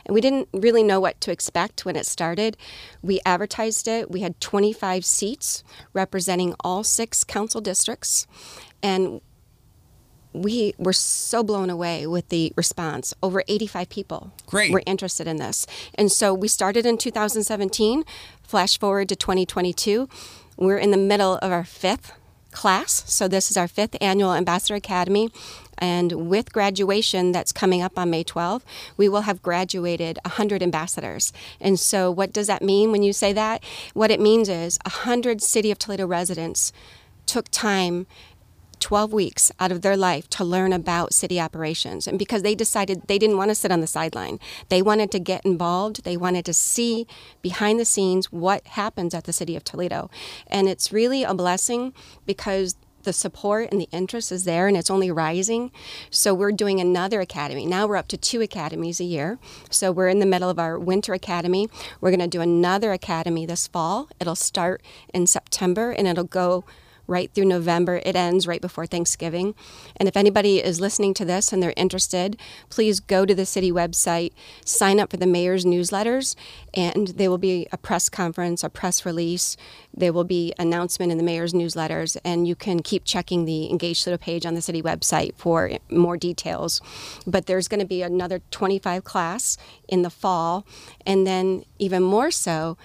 and 0.05 0.13
we 0.13 0.21
didn't 0.21 0.49
really 0.53 0.84
know 0.84 0.99
what 0.99 1.19
to 1.21 1.32
expect 1.32 1.86
when 1.86 1.95
it 1.95 2.05
started. 2.05 2.58
We 3.01 3.19
advertised 3.25 3.88
it, 3.88 4.12
we 4.12 4.21
had 4.21 4.39
25 4.41 5.05
seats 5.05 5.63
representing 5.93 6.55
all 6.62 6.84
six 6.84 7.23
council 7.23 7.62
districts. 7.62 8.27
And 8.82 9.21
we 10.33 10.73
were 10.77 10.93
so 10.93 11.43
blown 11.43 11.69
away 11.69 12.05
with 12.05 12.29
the 12.29 12.53
response. 12.55 13.13
Over 13.23 13.43
85 13.47 13.89
people 13.89 14.31
Great. 14.45 14.71
were 14.71 14.83
interested 14.85 15.27
in 15.27 15.37
this. 15.37 15.65
And 15.95 16.11
so 16.11 16.33
we 16.33 16.47
started 16.47 16.85
in 16.85 16.97
2017, 16.97 18.03
flash 18.43 18.77
forward 18.77 19.09
to 19.09 19.15
2022. 19.15 20.07
We're 20.57 20.77
in 20.77 20.91
the 20.91 20.97
middle 20.97 21.37
of 21.37 21.51
our 21.51 21.63
fifth 21.63 22.13
class. 22.51 23.03
So 23.11 23.27
this 23.27 23.51
is 23.51 23.57
our 23.57 23.67
fifth 23.67 23.95
annual 24.01 24.33
Ambassador 24.33 24.75
Academy. 24.75 25.29
And 25.77 26.29
with 26.29 26.51
graduation 26.51 27.31
that's 27.31 27.51
coming 27.51 27.81
up 27.81 27.97
on 27.97 28.09
May 28.09 28.23
12th, 28.23 28.63
we 28.97 29.07
will 29.07 29.21
have 29.21 29.41
graduated 29.41 30.19
100 30.25 30.61
ambassadors. 30.61 31.31
And 31.61 31.79
so, 31.79 32.11
what 32.11 32.33
does 32.33 32.47
that 32.47 32.61
mean 32.61 32.91
when 32.91 33.01
you 33.01 33.13
say 33.13 33.31
that? 33.33 33.63
What 33.93 34.11
it 34.11 34.19
means 34.19 34.49
is 34.49 34.77
100 34.85 35.41
City 35.41 35.71
of 35.71 35.79
Toledo 35.79 36.05
residents 36.05 36.73
took 37.25 37.47
time 37.49 38.07
12 38.79 39.13
weeks 39.13 39.51
out 39.59 39.71
of 39.71 39.81
their 39.81 39.97
life 39.97 40.29
to 40.29 40.43
learn 40.43 40.73
about 40.73 41.13
city 41.13 41.39
operations. 41.39 42.07
And 42.07 42.17
because 42.17 42.41
they 42.41 42.55
decided 42.55 43.07
they 43.07 43.19
didn't 43.19 43.37
want 43.37 43.49
to 43.49 43.55
sit 43.55 43.71
on 43.71 43.81
the 43.81 43.87
sideline, 43.87 44.39
they 44.69 44.81
wanted 44.81 45.11
to 45.11 45.19
get 45.19 45.45
involved. 45.45 46.03
They 46.03 46.17
wanted 46.17 46.45
to 46.45 46.53
see 46.53 47.07
behind 47.41 47.79
the 47.79 47.85
scenes 47.85 48.31
what 48.31 48.65
happens 48.67 49.13
at 49.13 49.25
the 49.25 49.33
city 49.33 49.55
of 49.55 49.63
Toledo. 49.63 50.09
And 50.47 50.67
it's 50.67 50.91
really 50.91 51.23
a 51.23 51.33
blessing 51.33 51.93
because 52.25 52.75
the 53.03 53.13
support 53.13 53.69
and 53.71 53.79
the 53.79 53.89
interest 53.91 54.31
is 54.31 54.43
there 54.43 54.67
and 54.67 54.75
it's 54.75 54.89
only 54.89 55.11
rising. 55.11 55.71
So 56.09 56.33
we're 56.33 56.51
doing 56.51 56.79
another 56.79 57.21
academy. 57.21 57.65
Now 57.65 57.87
we're 57.87 57.95
up 57.95 58.07
to 58.09 58.17
two 58.17 58.41
academies 58.41 58.99
a 58.99 59.03
year. 59.03 59.39
So 59.69 59.91
we're 59.91 60.09
in 60.09 60.19
the 60.19 60.25
middle 60.25 60.49
of 60.49 60.59
our 60.59 60.77
winter 60.77 61.13
academy. 61.13 61.69
We're 62.01 62.11
going 62.11 62.19
to 62.19 62.27
do 62.27 62.41
another 62.41 62.91
academy 62.91 63.45
this 63.45 63.67
fall. 63.67 64.09
It'll 64.19 64.35
start 64.35 64.81
in 65.13 65.27
September 65.27 65.91
and 65.91 66.07
it'll 66.07 66.23
go 66.23 66.65
right 67.10 67.34
through 67.34 67.45
November. 67.45 68.02
It 68.06 68.15
ends 68.15 68.48
right 68.48 68.62
before 68.62 68.86
Thanksgiving. 68.86 69.56
And 69.98 70.08
if 70.08 70.15
anybody 70.15 70.60
is 70.63 70.80
listening 70.80 71.13
to 71.15 71.26
this 71.26 71.52
and 71.52 71.62
they're 71.62 71.74
interested, 71.76 72.38
please 72.69 73.00
go 73.00 73.26
to 73.26 73.36
the 73.36 73.45
city 73.45 73.72
website, 73.72 74.32
sign 74.63 75.00
up 75.00 75.10
for 75.10 75.17
the 75.17 75.28
mayor's 75.28 75.65
newsletters, 75.65 76.36
and 76.74 77.10
there 77.10 77.30
will 77.30 77.38
be 77.38 77.67
a 77.72 77.78
press 77.78 78.08
conference, 78.10 78.63
a 78.63 78.69
press 78.69 79.06
release. 79.06 79.58
There 79.93 80.13
will 80.13 80.24
be 80.24 80.54
announcement 80.60 81.12
in 81.12 81.17
the 81.17 81.24
mayor's 81.24 81.54
newsletters, 81.54 82.15
and 82.24 82.48
you 82.48 82.56
can 82.56 82.82
keep 82.82 83.04
checking 83.04 83.45
the 83.45 83.69
Engage 83.69 84.04
Toledo 84.04 84.17
page 84.17 84.45
on 84.45 84.54
the 84.54 84.62
city 84.62 84.82
website 84.82 85.36
for 85.36 85.72
more 85.89 86.15
details. 86.15 86.82
But 87.26 87.48
there's 87.48 87.67
going 87.67 87.80
to 87.80 87.86
be 87.86 88.02
another 88.02 88.41
25 88.52 89.04
class 89.04 89.58
in 89.88 90.04
the 90.04 90.10
fall, 90.10 90.65
and 91.06 91.26
then 91.26 91.63
even 91.80 92.04
more 92.04 92.30
so, 92.32 92.78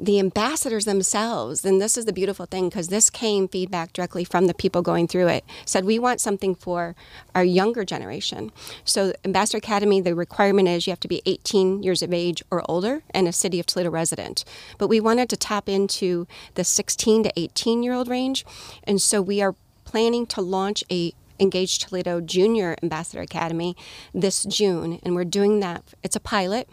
the 0.00 0.18
ambassadors 0.18 0.86
themselves, 0.86 1.62
and 1.62 1.80
this 1.80 1.98
is 1.98 2.06
the 2.06 2.12
beautiful 2.12 2.46
thing 2.46 2.70
because 2.70 2.88
this 2.88 3.10
came 3.10 3.46
feedback 3.46 3.92
directly 3.92 4.24
from 4.24 4.46
the 4.46 4.54
people 4.54 4.80
going 4.80 5.06
through 5.06 5.28
it, 5.28 5.44
said 5.66 5.84
we 5.84 5.98
want 5.98 6.22
something 6.22 6.54
for 6.54 6.96
our 7.34 7.44
younger 7.44 7.84
generation. 7.84 8.50
So, 8.82 9.12
Ambassador 9.26 9.58
Academy, 9.58 10.00
the 10.00 10.14
requirement 10.14 10.68
is 10.68 10.86
you 10.86 10.90
have 10.90 11.00
to 11.00 11.08
be 11.08 11.20
18 11.26 11.82
years 11.82 12.02
of 12.02 12.14
age 12.14 12.42
or 12.50 12.68
older 12.68 13.02
and 13.10 13.28
a 13.28 13.32
City 13.32 13.60
of 13.60 13.66
Toledo 13.66 13.90
resident. 13.90 14.44
But 14.78 14.88
we 14.88 15.00
wanted 15.00 15.28
to 15.30 15.36
tap 15.36 15.68
into 15.68 16.26
the 16.54 16.64
16 16.64 17.24
to 17.24 17.32
18 17.36 17.82
year 17.82 17.92
old 17.92 18.08
range, 18.08 18.46
and 18.84 19.02
so 19.02 19.20
we 19.20 19.42
are 19.42 19.54
planning 19.84 20.24
to 20.24 20.40
launch 20.40 20.82
a 20.90 21.12
Engage 21.40 21.78
Toledo 21.78 22.20
Junior 22.20 22.76
Ambassador 22.82 23.22
Academy 23.22 23.76
this 24.12 24.44
June, 24.44 25.00
and 25.02 25.14
we're 25.14 25.24
doing 25.24 25.60
that. 25.60 25.82
It's 26.02 26.16
a 26.16 26.20
pilot 26.20 26.68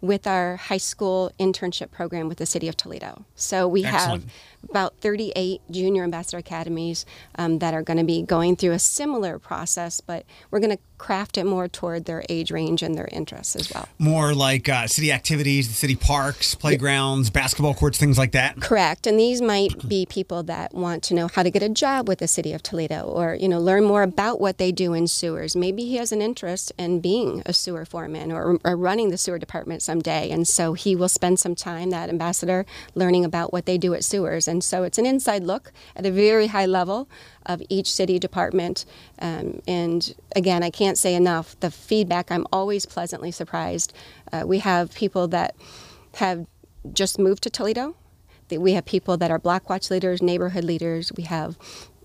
with 0.00 0.26
our 0.26 0.56
high 0.56 0.76
school 0.78 1.30
internship 1.38 1.90
program 1.90 2.28
with 2.28 2.38
the 2.38 2.46
City 2.46 2.68
of 2.68 2.76
Toledo. 2.76 3.24
So 3.34 3.66
we 3.68 3.84
Excellent. 3.84 4.24
have 4.24 4.32
about 4.68 4.96
38 5.00 5.60
junior 5.70 6.04
ambassador 6.04 6.38
academies 6.38 7.06
um, 7.36 7.58
that 7.58 7.74
are 7.74 7.82
going 7.82 7.98
to 7.98 8.04
be 8.04 8.22
going 8.22 8.56
through 8.56 8.72
a 8.72 8.78
similar 8.78 9.38
process, 9.38 10.00
but 10.00 10.24
we're 10.50 10.60
going 10.60 10.76
to 10.76 10.82
craft 10.98 11.38
it 11.38 11.44
more 11.44 11.68
toward 11.68 12.04
their 12.04 12.24
age 12.28 12.50
range 12.50 12.82
and 12.82 12.96
their 12.96 13.08
interests 13.12 13.54
as 13.54 13.72
well. 13.72 13.88
More 13.98 14.34
like 14.34 14.68
uh, 14.68 14.88
city 14.88 15.12
activities, 15.12 15.68
the 15.68 15.74
city 15.74 15.94
parks, 15.94 16.54
playgrounds, 16.54 17.30
basketball 17.30 17.74
courts, 17.74 17.98
things 17.98 18.18
like 18.18 18.32
that. 18.32 18.60
Correct, 18.60 19.06
and 19.06 19.18
these 19.18 19.40
might 19.40 19.88
be 19.88 20.06
people 20.06 20.42
that 20.44 20.74
want 20.74 21.02
to 21.04 21.14
know 21.14 21.28
how 21.28 21.42
to 21.42 21.50
get 21.50 21.62
a 21.62 21.68
job 21.68 22.08
with 22.08 22.18
the 22.18 22.28
city 22.28 22.52
of 22.52 22.62
Toledo, 22.62 23.02
or 23.04 23.34
you 23.34 23.48
know, 23.48 23.60
learn 23.60 23.84
more 23.84 24.02
about 24.02 24.40
what 24.40 24.58
they 24.58 24.72
do 24.72 24.92
in 24.92 25.06
sewers. 25.06 25.54
Maybe 25.54 25.84
he 25.84 25.96
has 25.96 26.10
an 26.10 26.20
interest 26.20 26.72
in 26.76 27.00
being 27.00 27.42
a 27.46 27.52
sewer 27.52 27.84
foreman 27.84 28.32
or, 28.32 28.58
or 28.64 28.76
running 28.76 29.10
the 29.10 29.18
sewer 29.18 29.38
department 29.38 29.82
someday, 29.82 30.30
and 30.30 30.46
so 30.46 30.72
he 30.72 30.96
will 30.96 31.08
spend 31.08 31.38
some 31.38 31.54
time 31.54 31.90
that 31.90 32.08
ambassador 32.08 32.66
learning 32.94 33.24
about 33.24 33.52
what 33.52 33.66
they 33.66 33.78
do 33.78 33.94
at 33.94 34.02
sewers 34.02 34.47
and 34.48 34.64
so 34.64 34.82
it's 34.82 34.98
an 34.98 35.06
inside 35.06 35.44
look 35.44 35.72
at 35.94 36.04
a 36.04 36.10
very 36.10 36.48
high 36.48 36.66
level 36.66 37.08
of 37.46 37.62
each 37.68 37.92
city 37.92 38.18
department. 38.18 38.84
Um, 39.20 39.60
and 39.68 40.14
again, 40.34 40.62
I 40.62 40.70
can't 40.70 40.98
say 40.98 41.14
enough 41.14 41.58
the 41.60 41.70
feedback, 41.70 42.32
I'm 42.32 42.46
always 42.52 42.86
pleasantly 42.86 43.30
surprised. 43.30 43.92
Uh, 44.32 44.44
we 44.46 44.58
have 44.58 44.94
people 44.94 45.28
that 45.28 45.54
have 46.16 46.46
just 46.92 47.18
moved 47.18 47.42
to 47.44 47.50
Toledo. 47.50 47.94
We 48.50 48.72
have 48.72 48.86
people 48.86 49.18
that 49.18 49.30
are 49.30 49.38
Block 49.38 49.68
Watch 49.68 49.90
leaders, 49.90 50.22
neighborhood 50.22 50.64
leaders. 50.64 51.12
We 51.16 51.24
have 51.24 51.58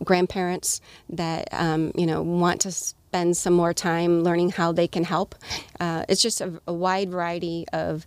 grandparents 0.04 0.82
that 1.10 1.48
um, 1.54 1.92
you 1.96 2.06
know 2.06 2.22
want 2.22 2.62
to 2.62 2.72
spend 2.72 3.38
some 3.38 3.54
more 3.54 3.74
time 3.74 4.24
learning 4.24 4.50
how 4.50 4.72
they 4.72 4.88
can 4.88 5.04
help. 5.04 5.36
Uh, 5.80 6.04
it's 6.10 6.22
just 6.22 6.42
a, 6.42 6.60
a, 6.68 6.74
wide 6.74 7.12
variety 7.12 7.66
of 7.72 8.06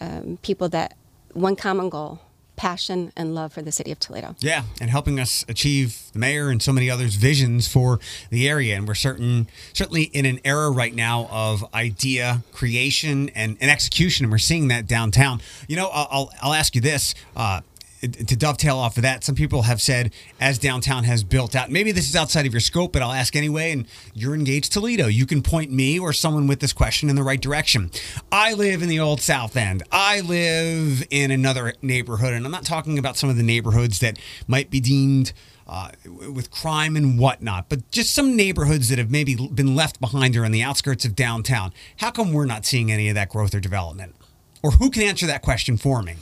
um, 0.00 0.38
people 0.42 0.68
that 0.70 0.96
one 1.34 1.54
common 1.54 1.90
goal 1.90 2.20
passion 2.60 3.10
and 3.16 3.34
love 3.34 3.54
for 3.54 3.62
the 3.62 3.72
city 3.72 3.90
of 3.90 3.98
Toledo. 3.98 4.36
Yeah, 4.40 4.64
and 4.82 4.90
helping 4.90 5.18
us 5.18 5.46
achieve 5.48 6.10
the 6.12 6.18
mayor 6.18 6.50
and 6.50 6.62
so 6.62 6.74
many 6.74 6.90
others' 6.90 7.14
visions 7.14 7.66
for 7.66 7.98
the 8.28 8.46
area. 8.46 8.76
And 8.76 8.86
we're 8.86 8.94
certain, 8.94 9.48
certainly 9.72 10.02
in 10.02 10.26
an 10.26 10.40
era 10.44 10.70
right 10.70 10.94
now 10.94 11.26
of 11.30 11.64
idea 11.72 12.42
creation 12.52 13.30
and, 13.30 13.56
and 13.62 13.70
execution, 13.70 14.26
and 14.26 14.30
we're 14.30 14.36
seeing 14.36 14.68
that 14.68 14.86
downtown. 14.86 15.40
You 15.68 15.76
know, 15.76 15.88
I'll, 15.90 16.30
I'll 16.42 16.52
ask 16.52 16.74
you 16.74 16.82
this. 16.82 17.14
Uh, 17.34 17.62
to 18.00 18.36
dovetail 18.36 18.78
off 18.78 18.96
of 18.96 19.02
that, 19.02 19.24
some 19.24 19.34
people 19.34 19.62
have 19.62 19.80
said 19.80 20.12
as 20.40 20.58
downtown 20.58 21.04
has 21.04 21.22
built 21.22 21.54
out, 21.54 21.70
maybe 21.70 21.92
this 21.92 22.08
is 22.08 22.16
outside 22.16 22.46
of 22.46 22.52
your 22.52 22.60
scope, 22.60 22.92
but 22.92 23.02
I'll 23.02 23.12
ask 23.12 23.36
anyway. 23.36 23.72
And 23.72 23.86
you're 24.14 24.34
engaged 24.34 24.72
Toledo. 24.72 25.06
You 25.06 25.26
can 25.26 25.42
point 25.42 25.70
me 25.70 25.98
or 25.98 26.12
someone 26.12 26.46
with 26.46 26.60
this 26.60 26.72
question 26.72 27.10
in 27.10 27.16
the 27.16 27.22
right 27.22 27.40
direction. 27.40 27.90
I 28.32 28.54
live 28.54 28.82
in 28.82 28.88
the 28.88 29.00
old 29.00 29.20
South 29.20 29.56
End. 29.56 29.82
I 29.92 30.20
live 30.20 31.06
in 31.10 31.30
another 31.30 31.74
neighborhood, 31.82 32.32
and 32.32 32.46
I'm 32.46 32.52
not 32.52 32.64
talking 32.64 32.98
about 32.98 33.16
some 33.16 33.28
of 33.28 33.36
the 33.36 33.42
neighborhoods 33.42 33.98
that 34.00 34.18
might 34.46 34.70
be 34.70 34.80
deemed. 34.80 35.32
Uh, 35.68 35.92
with 36.32 36.50
crime 36.50 36.96
and 36.96 37.16
whatnot, 37.16 37.68
but 37.68 37.88
just 37.92 38.12
some 38.12 38.34
neighborhoods 38.34 38.88
that 38.88 38.98
have 38.98 39.08
maybe 39.08 39.36
been 39.54 39.76
left 39.76 40.00
behind 40.00 40.34
or 40.34 40.44
on 40.44 40.50
the 40.50 40.64
outskirts 40.64 41.04
of 41.04 41.14
downtown. 41.14 41.72
How 41.98 42.10
come 42.10 42.32
we're 42.32 42.44
not 42.44 42.66
seeing 42.66 42.90
any 42.90 43.08
of 43.08 43.14
that 43.14 43.28
growth 43.28 43.54
or 43.54 43.60
development? 43.60 44.16
Or 44.64 44.72
who 44.72 44.90
can 44.90 45.04
answer 45.04 45.28
that 45.28 45.42
question 45.42 45.76
for 45.76 46.02
me? 46.02 46.16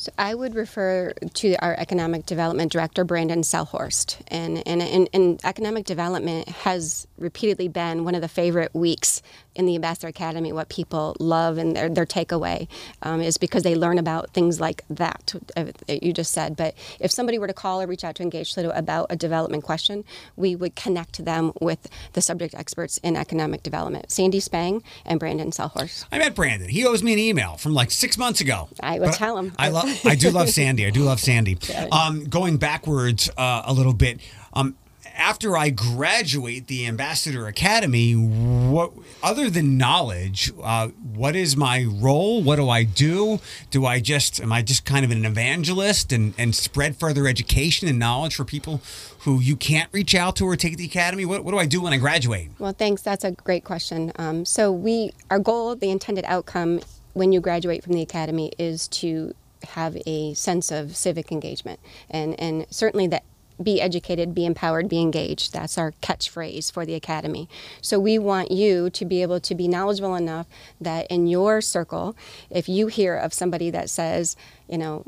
So 0.00 0.10
I 0.16 0.34
would 0.34 0.54
refer 0.54 1.12
to 1.12 1.54
our 1.62 1.74
economic 1.78 2.24
development 2.24 2.72
director, 2.72 3.04
Brandon 3.04 3.42
Sehlhorst. 3.42 4.16
And, 4.28 4.66
and, 4.66 4.80
and, 4.80 5.10
and, 5.12 5.38
economic 5.44 5.84
development 5.84 6.48
has 6.48 7.06
repeatedly 7.18 7.68
been 7.68 8.04
one 8.04 8.14
of 8.14 8.22
the 8.22 8.28
favorite 8.28 8.74
weeks 8.74 9.20
in 9.54 9.66
the 9.66 9.74
Ambassador 9.74 10.08
Academy. 10.08 10.52
What 10.52 10.68
people 10.68 11.16
love 11.18 11.58
and 11.58 11.76
their, 11.76 11.88
their 11.88 12.06
takeaway 12.06 12.68
um, 13.02 13.20
is 13.20 13.38
because 13.38 13.62
they 13.62 13.74
learn 13.74 13.98
about 13.98 14.30
things 14.30 14.60
like 14.60 14.84
that, 14.88 15.34
uh, 15.56 15.64
that 15.86 16.02
you 16.02 16.12
just 16.12 16.32
said. 16.32 16.56
But 16.56 16.74
if 16.98 17.10
somebody 17.10 17.38
were 17.38 17.46
to 17.46 17.52
call 17.52 17.80
or 17.82 17.86
reach 17.86 18.04
out 18.04 18.14
to 18.16 18.22
Engage 18.22 18.54
Toledo 18.54 18.70
about 18.74 19.06
a 19.10 19.16
development 19.16 19.64
question, 19.64 20.04
we 20.36 20.54
would 20.56 20.76
connect 20.76 21.24
them 21.24 21.52
with 21.60 21.88
the 22.12 22.20
subject 22.20 22.54
experts 22.54 22.98
in 22.98 23.16
economic 23.16 23.62
development, 23.62 24.10
Sandy 24.10 24.40
Spang 24.40 24.82
and 25.04 25.18
Brandon 25.20 25.50
Sehlhorst. 25.50 26.06
I 26.12 26.18
met 26.18 26.34
Brandon. 26.34 26.68
He 26.68 26.86
owes 26.86 27.02
me 27.02 27.12
an 27.12 27.18
email 27.18 27.56
from 27.56 27.74
like 27.74 27.90
six 27.90 28.16
months 28.16 28.40
ago. 28.40 28.68
I 28.80 28.98
will 28.98 29.12
tell 29.12 29.36
him. 29.38 29.52
I 29.58 29.68
love 29.68 29.88
I 30.04 30.14
do 30.14 30.30
love 30.30 30.48
Sandy. 30.50 30.86
I 30.86 30.90
do 30.90 31.02
love 31.02 31.20
Sandy. 31.20 31.58
Um, 31.92 32.24
going 32.24 32.56
backwards 32.56 33.30
uh, 33.36 33.62
a 33.64 33.72
little 33.72 33.92
bit. 33.92 34.20
Um, 34.52 34.76
after 35.16 35.56
I 35.56 35.70
graduate 35.70 36.66
the 36.66 36.86
Ambassador 36.86 37.46
Academy, 37.46 38.12
what 38.14 38.92
other 39.22 39.50
than 39.50 39.76
knowledge, 39.76 40.52
uh, 40.62 40.88
what 40.88 41.36
is 41.36 41.56
my 41.56 41.84
role? 41.84 42.42
What 42.42 42.56
do 42.56 42.68
I 42.68 42.84
do? 42.84 43.40
Do 43.70 43.86
I 43.86 44.00
just 44.00 44.40
am 44.40 44.52
I 44.52 44.62
just 44.62 44.84
kind 44.84 45.04
of 45.04 45.10
an 45.10 45.24
evangelist 45.24 46.12
and 46.12 46.34
and 46.38 46.54
spread 46.54 46.96
further 46.96 47.26
education 47.26 47.88
and 47.88 47.98
knowledge 47.98 48.34
for 48.34 48.44
people 48.44 48.80
who 49.20 49.40
you 49.40 49.56
can't 49.56 49.88
reach 49.92 50.14
out 50.14 50.36
to 50.36 50.46
or 50.46 50.56
take 50.56 50.76
the 50.76 50.84
academy? 50.84 51.24
What, 51.24 51.44
what 51.44 51.52
do 51.52 51.58
I 51.58 51.66
do 51.66 51.82
when 51.82 51.92
I 51.92 51.98
graduate? 51.98 52.50
Well, 52.58 52.72
thanks. 52.72 53.02
That's 53.02 53.24
a 53.24 53.32
great 53.32 53.64
question. 53.64 54.12
Um, 54.16 54.44
so 54.44 54.72
we 54.72 55.12
our 55.30 55.38
goal, 55.38 55.76
the 55.76 55.90
intended 55.90 56.24
outcome 56.26 56.80
when 57.12 57.32
you 57.32 57.40
graduate 57.40 57.82
from 57.82 57.92
the 57.94 58.02
academy 58.02 58.52
is 58.58 58.88
to 58.88 59.34
have 59.62 59.96
a 60.06 60.32
sense 60.34 60.70
of 60.70 60.96
civic 60.96 61.30
engagement 61.30 61.78
and 62.08 62.38
and 62.40 62.66
certainly 62.70 63.06
that 63.06 63.22
be 63.62 63.80
educated, 63.80 64.34
be 64.34 64.46
empowered, 64.46 64.88
be 64.88 65.00
engaged. 65.00 65.52
That's 65.52 65.76
our 65.78 65.92
catchphrase 66.02 66.72
for 66.72 66.86
the 66.86 66.94
academy. 66.94 67.48
So 67.80 67.98
we 67.98 68.18
want 68.18 68.50
you 68.50 68.90
to 68.90 69.04
be 69.04 69.22
able 69.22 69.40
to 69.40 69.54
be 69.54 69.68
knowledgeable 69.68 70.14
enough 70.14 70.46
that 70.80 71.06
in 71.08 71.26
your 71.26 71.60
circle, 71.60 72.16
if 72.50 72.68
you 72.68 72.86
hear 72.86 73.16
of 73.16 73.32
somebody 73.32 73.70
that 73.70 73.90
says, 73.90 74.36
you 74.68 74.78
know, 74.78 75.04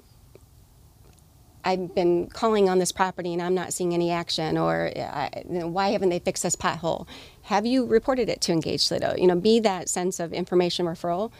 I've 1.65 1.95
been 1.95 2.27
calling 2.27 2.69
on 2.69 2.81
this 2.81 2.91
property 2.91 3.33
and 3.33 3.41
I'm 3.41 3.55
not 3.55 3.73
seeing 3.73 3.95
any 3.95 4.11
action, 4.11 4.59
or 4.59 4.91
you 4.97 5.61
know, 5.61 5.69
why 5.69 5.91
haven't 5.91 6.09
they 6.09 6.19
fixed 6.19 6.43
this 6.43 6.57
pothole? 6.57 7.07
Have 7.43 7.65
you 7.65 7.87
reported 7.87 8.29
it 8.29 8.41
to 8.43 8.53
Engage 8.53 8.88
Toledo? 8.88 9.15
You 9.17 9.29
know, 9.29 9.37
be 9.37 9.61
that 9.61 9.88
sense 9.88 10.19
of 10.19 10.33
information 10.33 10.87
referral 10.87 11.31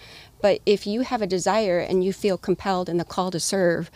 but 0.43 0.61
if 0.67 0.87
you 0.87 1.03
have 1.03 1.23
a 1.23 1.27
desire 1.27 1.79
and 1.79 2.05
you 2.05 2.13
feel 2.13 2.37
compelled 2.37 2.89
in 2.89 2.99
the 2.99 3.05
call 3.05 3.31
to 3.31 3.41
serve, 3.41 3.91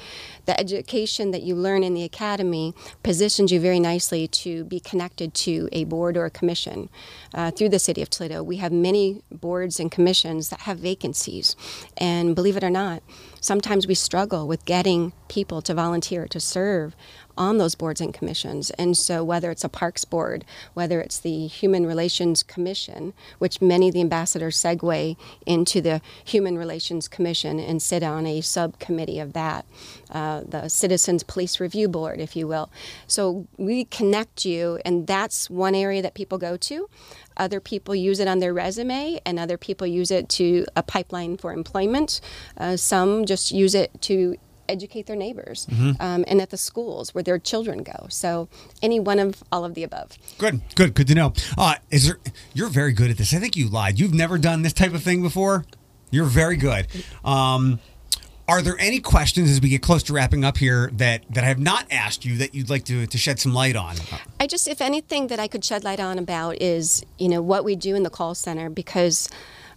the 0.46 0.58
education 0.58 1.32
that 1.32 1.42
you 1.42 1.54
learn 1.54 1.82
in 1.82 1.92
the 1.92 2.04
academy 2.04 2.72
positions 3.02 3.52
you 3.52 3.60
very 3.60 3.80
nicely 3.80 4.28
to 4.28 4.64
be 4.64 4.80
connected 4.80 5.34
to 5.34 5.68
a 5.72 5.84
board 5.84 6.16
or 6.16 6.24
a 6.24 6.30
commission 6.30 6.88
uh, 7.34 7.50
through 7.50 7.68
the 7.68 7.80
city 7.80 8.00
of 8.00 8.08
Toledo. 8.08 8.42
We 8.42 8.56
have 8.56 8.72
many 8.72 9.22
boards 9.30 9.80
and 9.80 9.90
commissions 9.90 10.48
that 10.50 10.60
have 10.60 10.78
vacancies. 10.78 11.56
And 11.98 12.34
believe 12.34 12.56
it 12.56 12.64
or 12.64 12.70
not, 12.70 13.02
sometimes 13.40 13.86
we 13.86 13.94
struggle 13.94 14.46
with 14.46 14.64
getting 14.64 15.12
people 15.28 15.62
to 15.62 15.74
volunteer 15.74 16.26
to 16.28 16.40
serve 16.40 16.96
on 17.38 17.58
those 17.58 17.74
boards 17.74 18.00
and 18.00 18.14
commissions. 18.14 18.70
And 18.70 18.96
so, 18.96 19.22
whether 19.22 19.50
it's 19.50 19.64
a 19.64 19.68
Parks 19.68 20.04
Board, 20.04 20.44
whether 20.74 21.00
it's 21.00 21.18
the 21.18 21.46
Human 21.46 21.86
Relations 21.86 22.42
Commission, 22.42 23.12
which 23.38 23.60
many 23.60 23.88
of 23.88 23.94
the 23.94 24.00
ambassadors 24.00 24.56
segue 24.56 25.16
into 25.44 25.80
the 25.80 26.00
Human 26.24 26.56
Relations 26.56 27.08
Commission 27.08 27.58
and 27.58 27.82
sit 27.82 28.02
on 28.02 28.26
a 28.26 28.40
subcommittee 28.40 29.20
of 29.20 29.32
that, 29.34 29.66
uh, 30.10 30.42
the 30.46 30.68
Citizens 30.68 31.22
Police 31.22 31.60
Review 31.60 31.88
Board, 31.88 32.20
if 32.20 32.36
you 32.36 32.46
will. 32.46 32.70
So, 33.06 33.46
we 33.56 33.84
connect 33.84 34.44
you, 34.44 34.78
and 34.84 35.06
that's 35.06 35.50
one 35.50 35.74
area 35.74 36.02
that 36.02 36.14
people 36.14 36.38
go 36.38 36.56
to. 36.56 36.88
Other 37.36 37.60
people 37.60 37.94
use 37.94 38.18
it 38.18 38.28
on 38.28 38.38
their 38.38 38.54
resume, 38.54 39.20
and 39.26 39.38
other 39.38 39.58
people 39.58 39.86
use 39.86 40.10
it 40.10 40.28
to 40.30 40.64
a 40.74 40.82
pipeline 40.82 41.36
for 41.36 41.52
employment. 41.52 42.20
Uh, 42.56 42.76
some 42.78 43.26
just 43.26 43.52
use 43.52 43.74
it 43.74 43.90
to 44.02 44.36
educate 44.68 45.06
their 45.06 45.16
neighbors, 45.16 45.66
Mm-hmm. 45.66 46.00
um, 46.00 46.24
and 46.26 46.40
at 46.40 46.50
the 46.50 46.56
schools 46.56 47.14
where 47.14 47.22
their 47.24 47.38
children 47.38 47.82
go. 47.82 48.06
So 48.08 48.48
any 48.82 48.98
one 49.00 49.18
of 49.18 49.42
all 49.52 49.64
of 49.64 49.74
the 49.74 49.82
above. 49.82 50.16
Good, 50.38 50.60
good, 50.74 50.94
good 50.94 51.06
to 51.08 51.14
know. 51.14 51.32
Uh, 51.56 51.74
is 51.90 52.06
there? 52.06 52.18
You're 52.54 52.68
very 52.68 52.92
good 52.92 53.10
at 53.10 53.16
this. 53.18 53.32
I 53.34 53.38
think 53.38 53.56
you 53.56 53.68
lied. 53.68 53.98
You've 53.98 54.14
never 54.14 54.38
done 54.38 54.62
this 54.62 54.72
type 54.72 54.94
of 54.94 55.02
thing 55.02 55.22
before. 55.22 55.64
You're 56.10 56.24
very 56.26 56.56
good. 56.56 56.86
Um, 57.24 57.80
are 58.48 58.62
there 58.62 58.78
any 58.78 59.00
questions 59.00 59.50
as 59.50 59.60
we 59.60 59.68
get 59.68 59.82
close 59.82 60.04
to 60.04 60.12
wrapping 60.12 60.44
up 60.44 60.56
here 60.58 60.88
that 60.94 61.24
that 61.30 61.42
I 61.42 61.48
have 61.48 61.58
not 61.58 61.84
asked 61.90 62.24
you 62.24 62.36
that 62.38 62.54
you'd 62.54 62.70
like 62.70 62.84
to 62.84 63.04
to 63.06 63.18
shed 63.18 63.40
some 63.40 63.52
light 63.52 63.74
on? 63.74 63.96
I 64.38 64.46
just, 64.46 64.68
if 64.68 64.80
anything 64.80 65.26
that 65.28 65.40
I 65.40 65.48
could 65.48 65.64
shed 65.64 65.82
light 65.82 65.98
on 65.98 66.16
about 66.18 66.62
is, 66.62 67.04
you 67.18 67.28
know, 67.28 67.42
what 67.42 67.64
we 67.64 67.74
do 67.74 67.96
in 67.96 68.04
the 68.04 68.10
call 68.10 68.34
center 68.36 68.70
because 68.70 69.28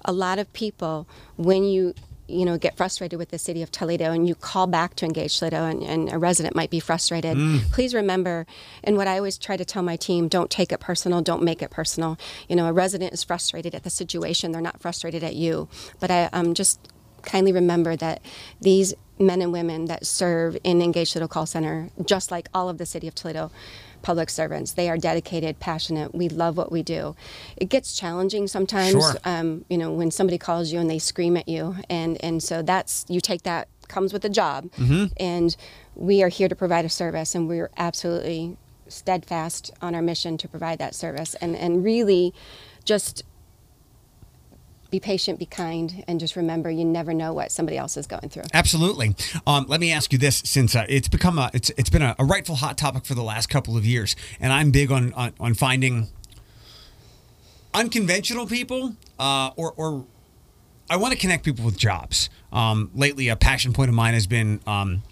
a 0.05 0.11
lot 0.13 0.37
of 0.39 0.53
people, 0.53 1.07
when 1.35 1.63
you, 1.63 1.93
you 2.29 2.45
know, 2.45 2.57
get 2.57 2.77
frustrated 2.77 3.17
with 3.17 3.29
the 3.29 3.39
city 3.39 3.61
of 3.61 3.71
Toledo 3.71 4.11
and 4.11 4.27
you 4.27 4.35
call 4.35 4.67
back 4.67 4.95
to 4.95 5.05
engage 5.05 5.37
Toledo 5.39 5.65
and, 5.65 5.83
and 5.83 6.11
a 6.11 6.17
resident 6.17 6.55
might 6.55 6.69
be 6.69 6.79
frustrated, 6.79 7.35
hmm. 7.35 7.57
please 7.71 7.93
remember, 7.93 8.45
and 8.83 8.97
what 8.97 9.07
I 9.07 9.17
always 9.17 9.37
try 9.37 9.57
to 9.57 9.65
tell 9.65 9.83
my 9.83 9.95
team, 9.95 10.27
don't 10.27 10.49
take 10.49 10.71
it 10.71 10.79
personal, 10.79 11.21
don't 11.21 11.43
make 11.43 11.61
it 11.61 11.71
personal. 11.71 12.17
You 12.47 12.55
know, 12.55 12.67
a 12.67 12.73
resident 12.73 13.13
is 13.13 13.23
frustrated 13.23 13.75
at 13.75 13.83
the 13.83 13.89
situation, 13.89 14.51
they're 14.51 14.61
not 14.61 14.81
frustrated 14.81 15.23
at 15.23 15.35
you. 15.35 15.67
But 15.99 16.11
I, 16.11 16.29
I'm 16.33 16.53
just 16.53 16.79
kindly 17.19 17.51
remember 17.51 17.95
that 17.95 18.21
these 18.61 18.93
men 19.19 19.41
and 19.41 19.51
women 19.51 19.85
that 19.85 20.05
serve 20.05 20.57
in 20.63 20.81
Engage 20.81 21.11
Toledo 21.11 21.27
Call 21.27 21.45
Center, 21.45 21.89
just 22.05 22.31
like 22.31 22.47
all 22.53 22.69
of 22.69 22.77
the 22.77 22.85
City 22.85 23.07
of 23.07 23.15
Toledo 23.15 23.51
public 24.01 24.29
servants, 24.29 24.71
they 24.71 24.89
are 24.89 24.97
dedicated, 24.97 25.59
passionate. 25.59 26.15
We 26.15 26.29
love 26.29 26.55
what 26.55 26.71
we 26.71 26.83
do. 26.83 27.17
It 27.57 27.67
gets 27.67 27.93
challenging 27.99 28.47
sometimes, 28.47 28.91
Sure. 28.91 29.15
um, 29.25 29.65
you 29.69 29.77
know, 29.77 29.91
when 29.91 30.09
somebody 30.09 30.37
calls 30.37 30.71
you 30.71 30.79
and 30.79 30.89
they 30.89 30.99
scream 30.99 31.35
at 31.35 31.49
you, 31.49 31.75
and 31.89 32.17
and 32.23 32.41
so 32.41 32.61
that's 32.61 33.05
you 33.09 33.19
take 33.19 33.43
that 33.43 33.67
comes 33.89 34.13
with 34.13 34.21
the 34.21 34.29
job, 34.29 34.69
and 35.17 35.57
we 35.95 36.23
are 36.23 36.29
here 36.29 36.47
to 36.47 36.55
provide 36.55 36.85
a 36.85 36.89
service, 36.89 37.35
and 37.35 37.49
we're 37.49 37.69
absolutely 37.75 38.55
steadfast 38.87 39.71
on 39.81 39.93
our 39.95 40.01
mission 40.01 40.37
to 40.37 40.47
provide 40.47 40.79
that 40.79 40.95
service, 40.95 41.35
and 41.41 41.55
and 41.57 41.83
really 41.83 42.33
just 42.85 43.23
be 44.89 44.99
patient, 44.99 45.39
be 45.39 45.45
kind, 45.45 46.03
and 46.07 46.19
just 46.19 46.35
remember 46.35 46.69
you 46.69 46.85
never 46.85 47.13
know 47.13 47.33
what 47.33 47.51
somebody 47.51 47.77
else 47.77 47.97
is 47.97 48.07
going 48.07 48.29
through. 48.29 48.43
Absolutely. 48.53 49.15
Um, 49.45 49.65
let 49.67 49.79
me 49.79 49.91
ask 49.91 50.11
you 50.11 50.19
this, 50.19 50.41
since 50.45 50.75
uh, 50.75 50.85
it's 50.89 51.07
become 51.07 51.37
a 51.37 51.49
it's 51.53 51.69
it's 51.71 51.89
been 51.89 52.01
a, 52.01 52.15
a 52.17 52.25
rightful 52.25 52.55
hot 52.55 52.77
topic 52.77 53.05
for 53.05 53.13
the 53.13 53.23
last 53.23 53.49
couple 53.49 53.77
of 53.77 53.85
years, 53.85 54.15
and 54.39 54.51
I'm 54.51 54.71
big 54.71 54.91
on 54.91 55.13
on, 55.13 55.33
on 55.39 55.53
finding 55.53 56.07
unconventional 57.73 58.47
people, 58.47 58.95
uh, 59.19 59.51
or 59.55 59.73
or 59.77 60.05
I 60.89 60.97
want 60.97 61.13
to 61.13 61.19
connect 61.19 61.45
people 61.45 61.65
with 61.65 61.77
jobs. 61.77 62.29
Um, 62.51 62.89
lately, 62.95 63.27
a 63.27 63.35
passion 63.35 63.73
point 63.73 63.89
of 63.89 63.95
mine 63.95 64.15
has 64.15 64.25
been 64.25 64.59
um, 64.65 65.03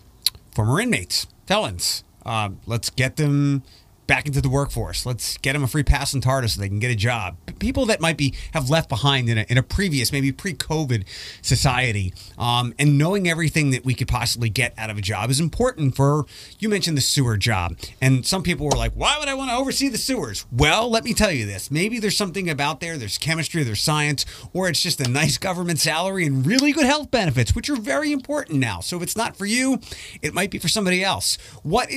former 0.56 0.82
inmates, 0.82 1.28
felons. 1.46 2.04
Uh, 2.26 2.50
let's 2.66 2.90
get 2.90 3.16
them 3.16 3.64
back 4.08 4.26
into 4.26 4.42
the 4.42 4.50
workforce. 4.50 5.06
Let's 5.06 5.38
get 5.38 5.54
them 5.54 5.64
a 5.64 5.68
free 5.68 5.84
pass 5.84 6.14
in 6.14 6.22
TARDIS 6.22 6.56
so 6.56 6.62
they 6.62 6.70
can 6.70 6.80
get 6.80 6.92
a 6.92 6.96
job. 6.96 7.38
People 7.60 7.86
that 7.88 8.00
might 8.00 8.18
be 8.18 8.34
have 8.54 8.70
left 8.70 8.90
behind 8.90 9.30
in 9.30 9.38
a, 9.38 9.46
in 9.50 9.58
a 9.58 9.64
previous, 9.64 10.12
maybe 10.12 10.32
pre-COVID 10.32 11.06
society, 11.42 12.14
um, 12.38 12.74
and 12.80 12.98
knowing 12.98 13.28
everything 13.28 13.72
that 13.72 13.84
we 13.84 13.94
could 13.94 14.08
possibly 14.08 14.50
get 14.50 14.74
out 14.78 14.90
of 14.90 14.98
a 14.98 15.02
job 15.02 15.30
is 15.30 15.40
important. 15.40 15.96
For 15.96 16.26
you 16.60 16.70
mentioned 16.70 16.98
the 16.98 17.02
sewer 17.02 17.38
job, 17.38 17.78
and 18.02 18.26
some 18.26 18.44
people 18.44 18.66
were 18.66 18.78
like, 18.78 18.94
"Why 18.94 19.18
would 19.20 19.28
I 19.28 19.34
want 19.34 19.52
to 19.52 19.58
oversee 19.58 19.90
the 19.90 19.98
sewers?" 19.98 20.46
Well, 20.52 20.90
let 20.90 21.04
me 21.04 21.14
tell 21.14 21.32
you 21.32 21.46
this: 21.46 21.70
maybe 21.70 22.00
there's 22.00 22.18
something 22.18 22.50
about 22.50 22.80
there. 22.80 22.98
There's 22.98 23.18
chemistry, 23.18 23.64
there's 23.64 23.82
science, 23.82 24.26
or 24.54 24.70
it's 24.70 24.82
just 24.82 25.02
a 25.02 25.10
nice 25.10 25.38
government 25.38 25.80
salary 25.80 26.26
and 26.26 26.46
really 26.46 26.72
good 26.72 26.86
health 26.86 27.12
benefits, 27.12 27.54
which 27.54 27.70
are 27.70 27.76
very 27.76 28.12
important 28.12 28.60
now. 28.60 28.80
So 28.80 28.98
if 28.98 29.04
it's 29.04 29.18
not 29.18 29.36
for 29.36 29.46
you, 29.46 29.80
it 30.22 30.34
might 30.34 30.52
be 30.52 30.60
for 30.60 30.70
somebody 30.70 31.04
else. 31.04 31.38
What? 31.64 31.90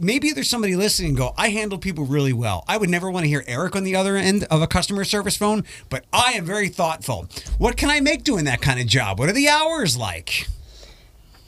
Maybe 0.00 0.32
there's 0.32 0.50
somebody 0.50 0.76
listening. 0.76 1.10
and 1.10 1.18
Go, 1.18 1.34
I 1.36 1.48
handle 1.58 1.78
people 1.78 2.04
really 2.04 2.32
well. 2.32 2.64
I 2.68 2.76
would 2.76 2.88
never 2.88 3.10
want 3.10 3.24
to 3.24 3.28
hear 3.28 3.44
Eric 3.46 3.76
on 3.76 3.84
the 3.84 3.96
other 3.96 4.16
end 4.16 4.44
of 4.44 4.62
a 4.62 4.66
customer 4.66 5.04
service 5.04 5.36
phone, 5.36 5.64
but 5.88 6.04
I 6.12 6.32
am 6.32 6.44
very 6.44 6.68
thoughtful. 6.68 7.28
What 7.58 7.76
can 7.76 7.90
I 7.90 8.00
make 8.00 8.22
doing 8.24 8.44
that 8.44 8.60
kind 8.60 8.80
of 8.80 8.86
job? 8.86 9.18
What 9.18 9.28
are 9.28 9.32
the 9.32 9.48
hours 9.48 9.96
like? 9.96 10.46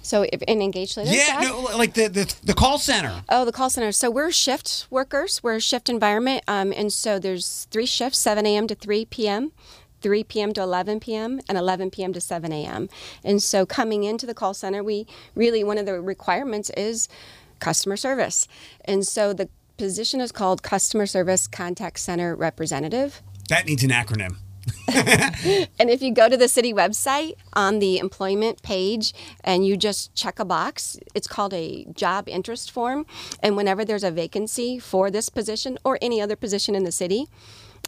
So, 0.03 0.27
if 0.33 0.43
in 0.43 0.61
Engage 0.61 0.95
Toledo, 0.95 1.13
Yeah, 1.13 1.39
no, 1.41 1.61
like 1.77 1.95
the, 1.95 2.09
the 2.09 2.35
the 2.43 2.55
call 2.55 2.79
center. 2.79 3.23
Oh, 3.29 3.45
the 3.45 3.53
call 3.53 3.71
center. 3.71 3.93
So 3.93 4.11
we're 4.11 4.33
shift 4.33 4.89
workers. 4.91 5.41
We're 5.43 5.57
a 5.57 5.61
shift 5.61 5.89
environment, 5.89 6.43
um, 6.49 6.73
and 6.75 6.93
so 6.93 7.19
there's 7.21 7.69
three 7.71 7.87
shifts: 7.87 8.19
7 8.19 8.45
a.m. 8.45 8.67
to 8.67 8.75
3 8.75 9.05
p.m., 9.05 9.53
3 10.01 10.25
p.m. 10.25 10.53
to 10.55 10.63
11 10.63 10.99
p.m., 11.01 11.41
and 11.49 11.57
11 11.57 11.91
p.m. 11.91 12.13
to 12.15 12.21
7 12.21 12.51
a.m. 12.51 12.89
And 13.23 13.41
so 13.43 13.65
coming 13.67 14.03
into 14.03 14.27
the 14.27 14.35
call 14.35 14.53
center, 14.55 14.83
we 14.83 15.07
really 15.37 15.63
one 15.63 15.79
of 15.79 15.87
the 15.87 16.01
requirements 16.01 16.71
is 16.71 17.09
customer 17.61 17.97
service, 17.97 18.49
and 18.85 19.07
so 19.07 19.33
the 19.33 19.49
position 19.81 20.21
is 20.21 20.31
called 20.31 20.63
customer 20.63 21.07
service 21.07 21.47
contact 21.47 21.99
center 21.99 22.37
representative. 22.37 23.23
That 23.49 23.65
needs 23.65 23.83
an 23.83 23.91
acronym. 23.91 24.37
And 25.81 25.89
if 25.89 26.03
you 26.03 26.13
go 26.13 26.29
to 26.29 26.37
the 26.37 26.49
city 26.49 26.75
website 26.75 27.35
on 27.55 27.79
the 27.79 27.99
employment 27.99 28.63
page 28.63 29.15
and 29.43 29.67
you 29.67 29.79
just 29.79 30.15
check 30.15 30.39
a 30.39 30.45
box, 30.45 30.99
it's 31.15 31.27
called 31.27 31.55
a 31.55 31.87
job 31.95 32.29
interest 32.29 32.71
form. 32.71 33.07
And 33.43 33.57
whenever 33.57 33.83
there's 33.85 34.05
a 34.05 34.11
vacancy 34.11 34.79
for 34.79 35.11
this 35.11 35.31
position 35.31 35.79
or 35.83 35.99
any 36.03 36.21
other 36.21 36.37
position 36.37 36.75
in 36.75 36.85
the 36.85 36.93
city, 36.93 37.27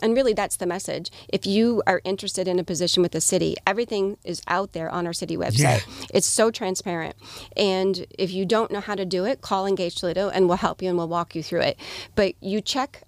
and 0.00 0.14
really 0.14 0.33
that's 0.33 0.57
the 0.57 0.66
message. 0.66 1.11
If 1.28 1.46
you 1.46 1.83
are 1.87 2.00
interested 2.05 2.48
in 2.48 2.59
a 2.59 2.64
position 2.64 3.02
with 3.02 3.12
the 3.12 3.20
city, 3.20 3.57
everything 3.66 4.16
is 4.24 4.42
out 4.48 4.72
there 4.72 4.88
on 4.88 5.07
our 5.07 5.12
city 5.12 5.37
website. 5.37 5.83
It's 6.12 6.26
so 6.26 6.50
transparent. 6.50 7.16
And 7.57 8.07
if 8.18 8.33
you 8.33 8.46
don't 8.46 8.70
know 8.70 8.81
how 8.81 8.94
to 8.94 9.05
do 9.05 9.24
it, 9.24 9.40
call 9.40 9.66
Engage 9.66 9.96
Toledo 9.96 10.28
and 10.28 10.48
we'll 10.48 10.59
help 10.59 10.83
you 10.83 10.88
and 10.88 10.96
we'll 10.98 11.09
walk 11.09 11.35
you 11.35 11.42
through 11.42 11.62
it. 11.62 11.78
But 12.14 12.35
you 12.40 12.61
check 12.61 13.02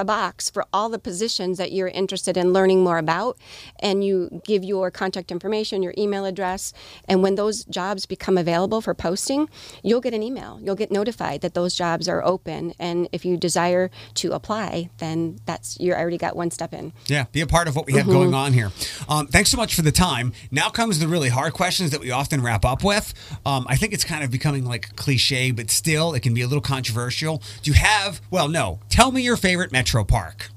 a 0.00 0.04
box 0.04 0.48
for 0.48 0.64
all 0.72 0.88
the 0.88 0.98
positions 0.98 1.58
that 1.58 1.72
you're 1.72 1.88
interested 1.88 2.36
in 2.36 2.52
learning 2.52 2.82
more 2.82 2.96
about 2.98 3.36
and 3.80 4.02
you 4.02 4.40
give 4.44 4.64
your 4.64 4.90
contact 4.90 5.30
information 5.30 5.82
your 5.82 5.92
email 5.98 6.24
address 6.24 6.72
and 7.06 7.22
when 7.22 7.34
those 7.34 7.64
jobs 7.66 8.06
become 8.06 8.38
available 8.38 8.80
for 8.80 8.94
posting 8.94 9.48
you'll 9.82 10.00
get 10.00 10.14
an 10.14 10.22
email 10.22 10.58
you'll 10.62 10.74
get 10.74 10.90
notified 10.90 11.42
that 11.42 11.52
those 11.54 11.74
jobs 11.74 12.08
are 12.08 12.24
open 12.24 12.72
and 12.78 13.08
if 13.12 13.24
you 13.26 13.36
desire 13.36 13.90
to 14.14 14.32
apply 14.32 14.88
then 14.98 15.38
that's 15.44 15.78
you 15.78 15.92
already 15.92 16.16
got 16.18 16.34
one 16.34 16.50
step 16.50 16.72
in 16.72 16.92
Yeah, 17.08 17.26
be 17.30 17.42
a 17.42 17.46
part 17.46 17.68
of 17.68 17.76
what 17.76 17.86
we 17.86 17.92
have 17.92 18.00
Mm-hmm. 18.00 18.12
going 18.12 18.34
on 18.34 18.52
here. 18.54 18.70
Um, 19.10 19.26
thanks 19.26 19.50
so 19.50 19.58
much 19.58 19.74
for 19.74 19.82
the 19.82 19.92
time. 19.92 20.32
Now 20.50 20.70
comes 20.70 20.98
the 20.98 21.06
really 21.06 21.28
hard 21.28 21.52
questions 21.52 21.90
that 21.90 22.00
we 22.00 22.10
often 22.10 22.40
wrap 22.42 22.64
up 22.64 22.82
with. 22.82 23.12
Um, 23.44 23.66
I 23.68 23.76
think 23.76 23.92
it's 23.92 24.04
kind 24.04 24.24
of 24.24 24.30
becoming 24.30 24.64
like 24.64 24.96
cliche, 24.96 25.50
but 25.50 25.70
still, 25.70 26.14
it 26.14 26.20
can 26.22 26.32
be 26.32 26.40
a 26.40 26.46
little 26.46 26.62
controversial. 26.62 27.42
Do 27.62 27.70
you 27.70 27.74
have? 27.76 28.22
Well, 28.30 28.48
no. 28.48 28.80
Tell 28.88 29.12
me 29.12 29.20
your 29.22 29.36
favorite 29.36 29.70
metro 29.90 30.04
park. 30.04 30.50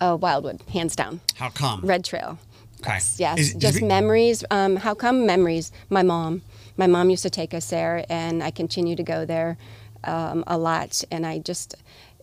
oh 0.00 0.16
wildwood 0.16 0.62
hands 0.72 0.96
down 0.96 1.20
How 1.34 1.50
come? 1.50 1.80
red 1.82 2.04
trail 2.04 2.38
Okay. 2.80 2.98
Yes, 3.18 3.38
Is- 3.38 3.48
is 3.50 3.54
just 3.54 3.78
it- 3.78 3.84
memories. 3.84 4.42
Um, 4.50 4.74
how 4.74 4.92
come 4.94 5.24
memories? 5.24 5.70
My 5.88 6.02
mom. 6.02 6.42
My 6.76 6.88
mom 6.88 7.10
used 7.10 7.22
to 7.22 7.30
take 7.30 7.54
us 7.54 7.70
there, 7.70 8.04
and 8.08 8.42
I 8.42 8.50
continue 8.50 8.96
to 8.96 9.04
go 9.04 9.24
there 9.24 9.56
um, 10.02 10.42
a 10.48 10.58
lot. 10.58 11.04
And 11.12 11.24
I 11.24 11.38
just, 11.38 11.76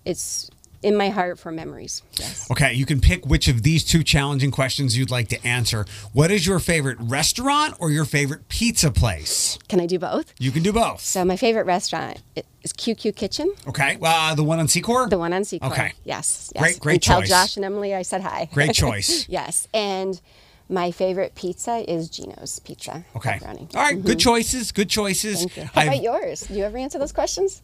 it's 0.04 0.50
in 0.82 0.96
my 0.96 1.10
heart 1.10 1.38
for 1.38 1.52
memories. 1.52 2.02
Yes. 2.18 2.50
Okay, 2.52 2.74
you 2.74 2.86
can 2.86 3.02
pick 3.02 3.26
which 3.26 3.48
of 3.48 3.64
these 3.64 3.84
two 3.84 4.04
challenging 4.04 4.52
questions 4.52 4.98
you'd 4.98 5.12
like 5.12 5.28
to 5.30 5.46
answer. 5.48 5.86
What 6.14 6.32
is 6.32 6.48
your 6.48 6.60
favorite 6.60 6.98
restaurant 7.02 7.76
or 7.80 7.92
your 7.92 8.06
favorite 8.06 8.48
pizza 8.48 8.90
place? 8.92 9.58
Can 9.68 9.82
I 9.82 9.86
do 9.86 10.00
both? 10.00 10.34
You 10.40 10.52
can 10.52 10.64
do 10.64 10.72
both. 10.72 11.02
So 11.02 11.26
my 11.26 11.36
favorite 11.36 11.66
restaurant 11.66 12.22
is 12.64 12.74
QQ 12.74 13.16
Kitchen, 13.16 13.54
Okay, 13.68 13.98
uh, 14.02 14.36
the 14.36 14.44
one 14.44 14.60
on 14.60 14.68
Secor? 14.68 15.10
the 15.10 15.18
one 15.18 15.34
on 15.34 15.42
Secor. 15.42 15.72
Okay. 15.72 15.94
Yes. 16.06 16.52
yes. 16.56 16.62
Great- 16.64 16.80
great 16.80 16.94
and 16.96 17.04
Tell 17.04 17.20
choice. 17.22 17.30
Josh 17.30 17.56
and 17.58 17.66
Emily 17.66 17.94
I 17.94 18.02
said 18.04 18.22
hi. 18.22 18.50
Great 18.54 18.74
choice. 18.74 19.28
yes, 19.30 19.68
and 19.74 20.20
my 20.72 20.92
favorite 20.92 21.34
pizza 21.34 21.84
is 21.92 22.10
Gino's 22.10 22.60
Pizza. 22.60 23.04
Okay. 23.16 23.40
Pepperoni. 23.42 23.74
All 23.76 23.82
right, 23.82 24.02
good 24.04 24.20
choices. 24.20 24.72
Good 24.72 24.88
choices. 24.90 25.46
Mm-hmm. 25.46 25.48
Thank 25.48 25.58
you. 25.58 25.64
How 25.74 25.82
I've- 25.82 25.88
about 25.90 26.04
yours? 26.04 26.42
Do 26.42 26.54
you 26.54 26.64
ever 26.64 26.78
answer 26.78 27.00
those 27.00 27.12
questions? 27.12 27.62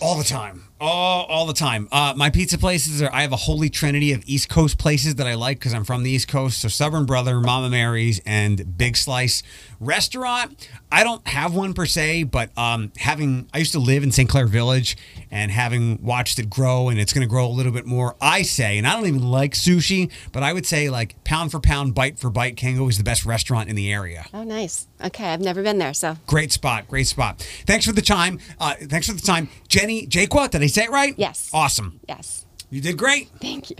All 0.00 0.16
the 0.16 0.24
time. 0.24 0.64
All, 0.78 1.24
all 1.24 1.46
the 1.46 1.54
time. 1.54 1.88
Uh, 1.90 2.12
my 2.16 2.28
pizza 2.28 2.58
places 2.58 3.00
are, 3.00 3.10
I 3.10 3.22
have 3.22 3.32
a 3.32 3.36
holy 3.36 3.70
trinity 3.70 4.12
of 4.12 4.22
East 4.26 4.50
Coast 4.50 4.76
places 4.76 5.14
that 5.14 5.26
I 5.26 5.34
like 5.34 5.58
because 5.58 5.72
I'm 5.72 5.84
from 5.84 6.02
the 6.02 6.10
East 6.10 6.28
Coast. 6.28 6.60
So 6.60 6.68
Stubborn 6.68 7.06
Brother, 7.06 7.40
Mama 7.40 7.70
Mary's, 7.70 8.20
and 8.26 8.76
Big 8.76 8.98
Slice. 8.98 9.42
Restaurant, 9.80 10.68
I 10.92 11.02
don't 11.02 11.26
have 11.28 11.54
one 11.54 11.72
per 11.74 11.86
se, 11.86 12.24
but 12.24 12.56
um, 12.58 12.92
having, 12.96 13.48
I 13.54 13.58
used 13.58 13.72
to 13.72 13.78
live 13.78 14.02
in 14.02 14.12
St. 14.12 14.28
Clair 14.28 14.46
Village 14.46 14.96
and 15.30 15.50
having 15.50 16.02
watched 16.02 16.38
it 16.38 16.48
grow 16.48 16.88
and 16.88 16.98
it's 16.98 17.12
going 17.12 17.26
to 17.26 17.28
grow 17.28 17.46
a 17.46 17.48
little 17.48 17.72
bit 17.72 17.86
more, 17.86 18.16
I 18.20 18.42
say, 18.42 18.78
and 18.78 18.86
I 18.86 18.94
don't 18.94 19.06
even 19.06 19.30
like 19.30 19.52
sushi, 19.52 20.10
but 20.32 20.42
I 20.42 20.52
would 20.52 20.66
say 20.66 20.90
like 20.90 21.22
pound 21.24 21.52
for 21.52 21.60
pound, 21.60 21.94
bite 21.94 22.18
for 22.18 22.30
bite, 22.30 22.56
Kengo 22.56 22.88
is 22.88 22.98
the 22.98 23.04
best 23.04 23.24
restaurant 23.26 23.68
in 23.68 23.76
the 23.76 23.92
area. 23.92 24.26
Oh, 24.32 24.44
nice. 24.44 24.88
Okay, 25.04 25.26
I've 25.26 25.40
never 25.40 25.62
been 25.62 25.78
there, 25.78 25.94
so 25.94 26.16
Great 26.26 26.52
spot. 26.52 26.88
Great 26.88 27.06
spot. 27.06 27.40
Thanks 27.66 27.84
for 27.86 27.92
the 27.92 28.02
time. 28.02 28.38
Uh, 28.58 28.74
thanks 28.80 29.06
for 29.06 29.14
the 29.14 29.22
time. 29.22 29.48
Jenny 29.68 30.06
Jaquat, 30.06 30.50
did 30.66 30.72
I 30.72 30.82
say 30.82 30.84
it 30.84 30.90
right? 30.90 31.14
Yes. 31.16 31.50
Awesome. 31.52 32.00
yes. 32.08 32.46
You 32.70 32.80
did 32.80 32.98
great. 32.98 33.28
Thank 33.40 33.70
you. 33.70 33.76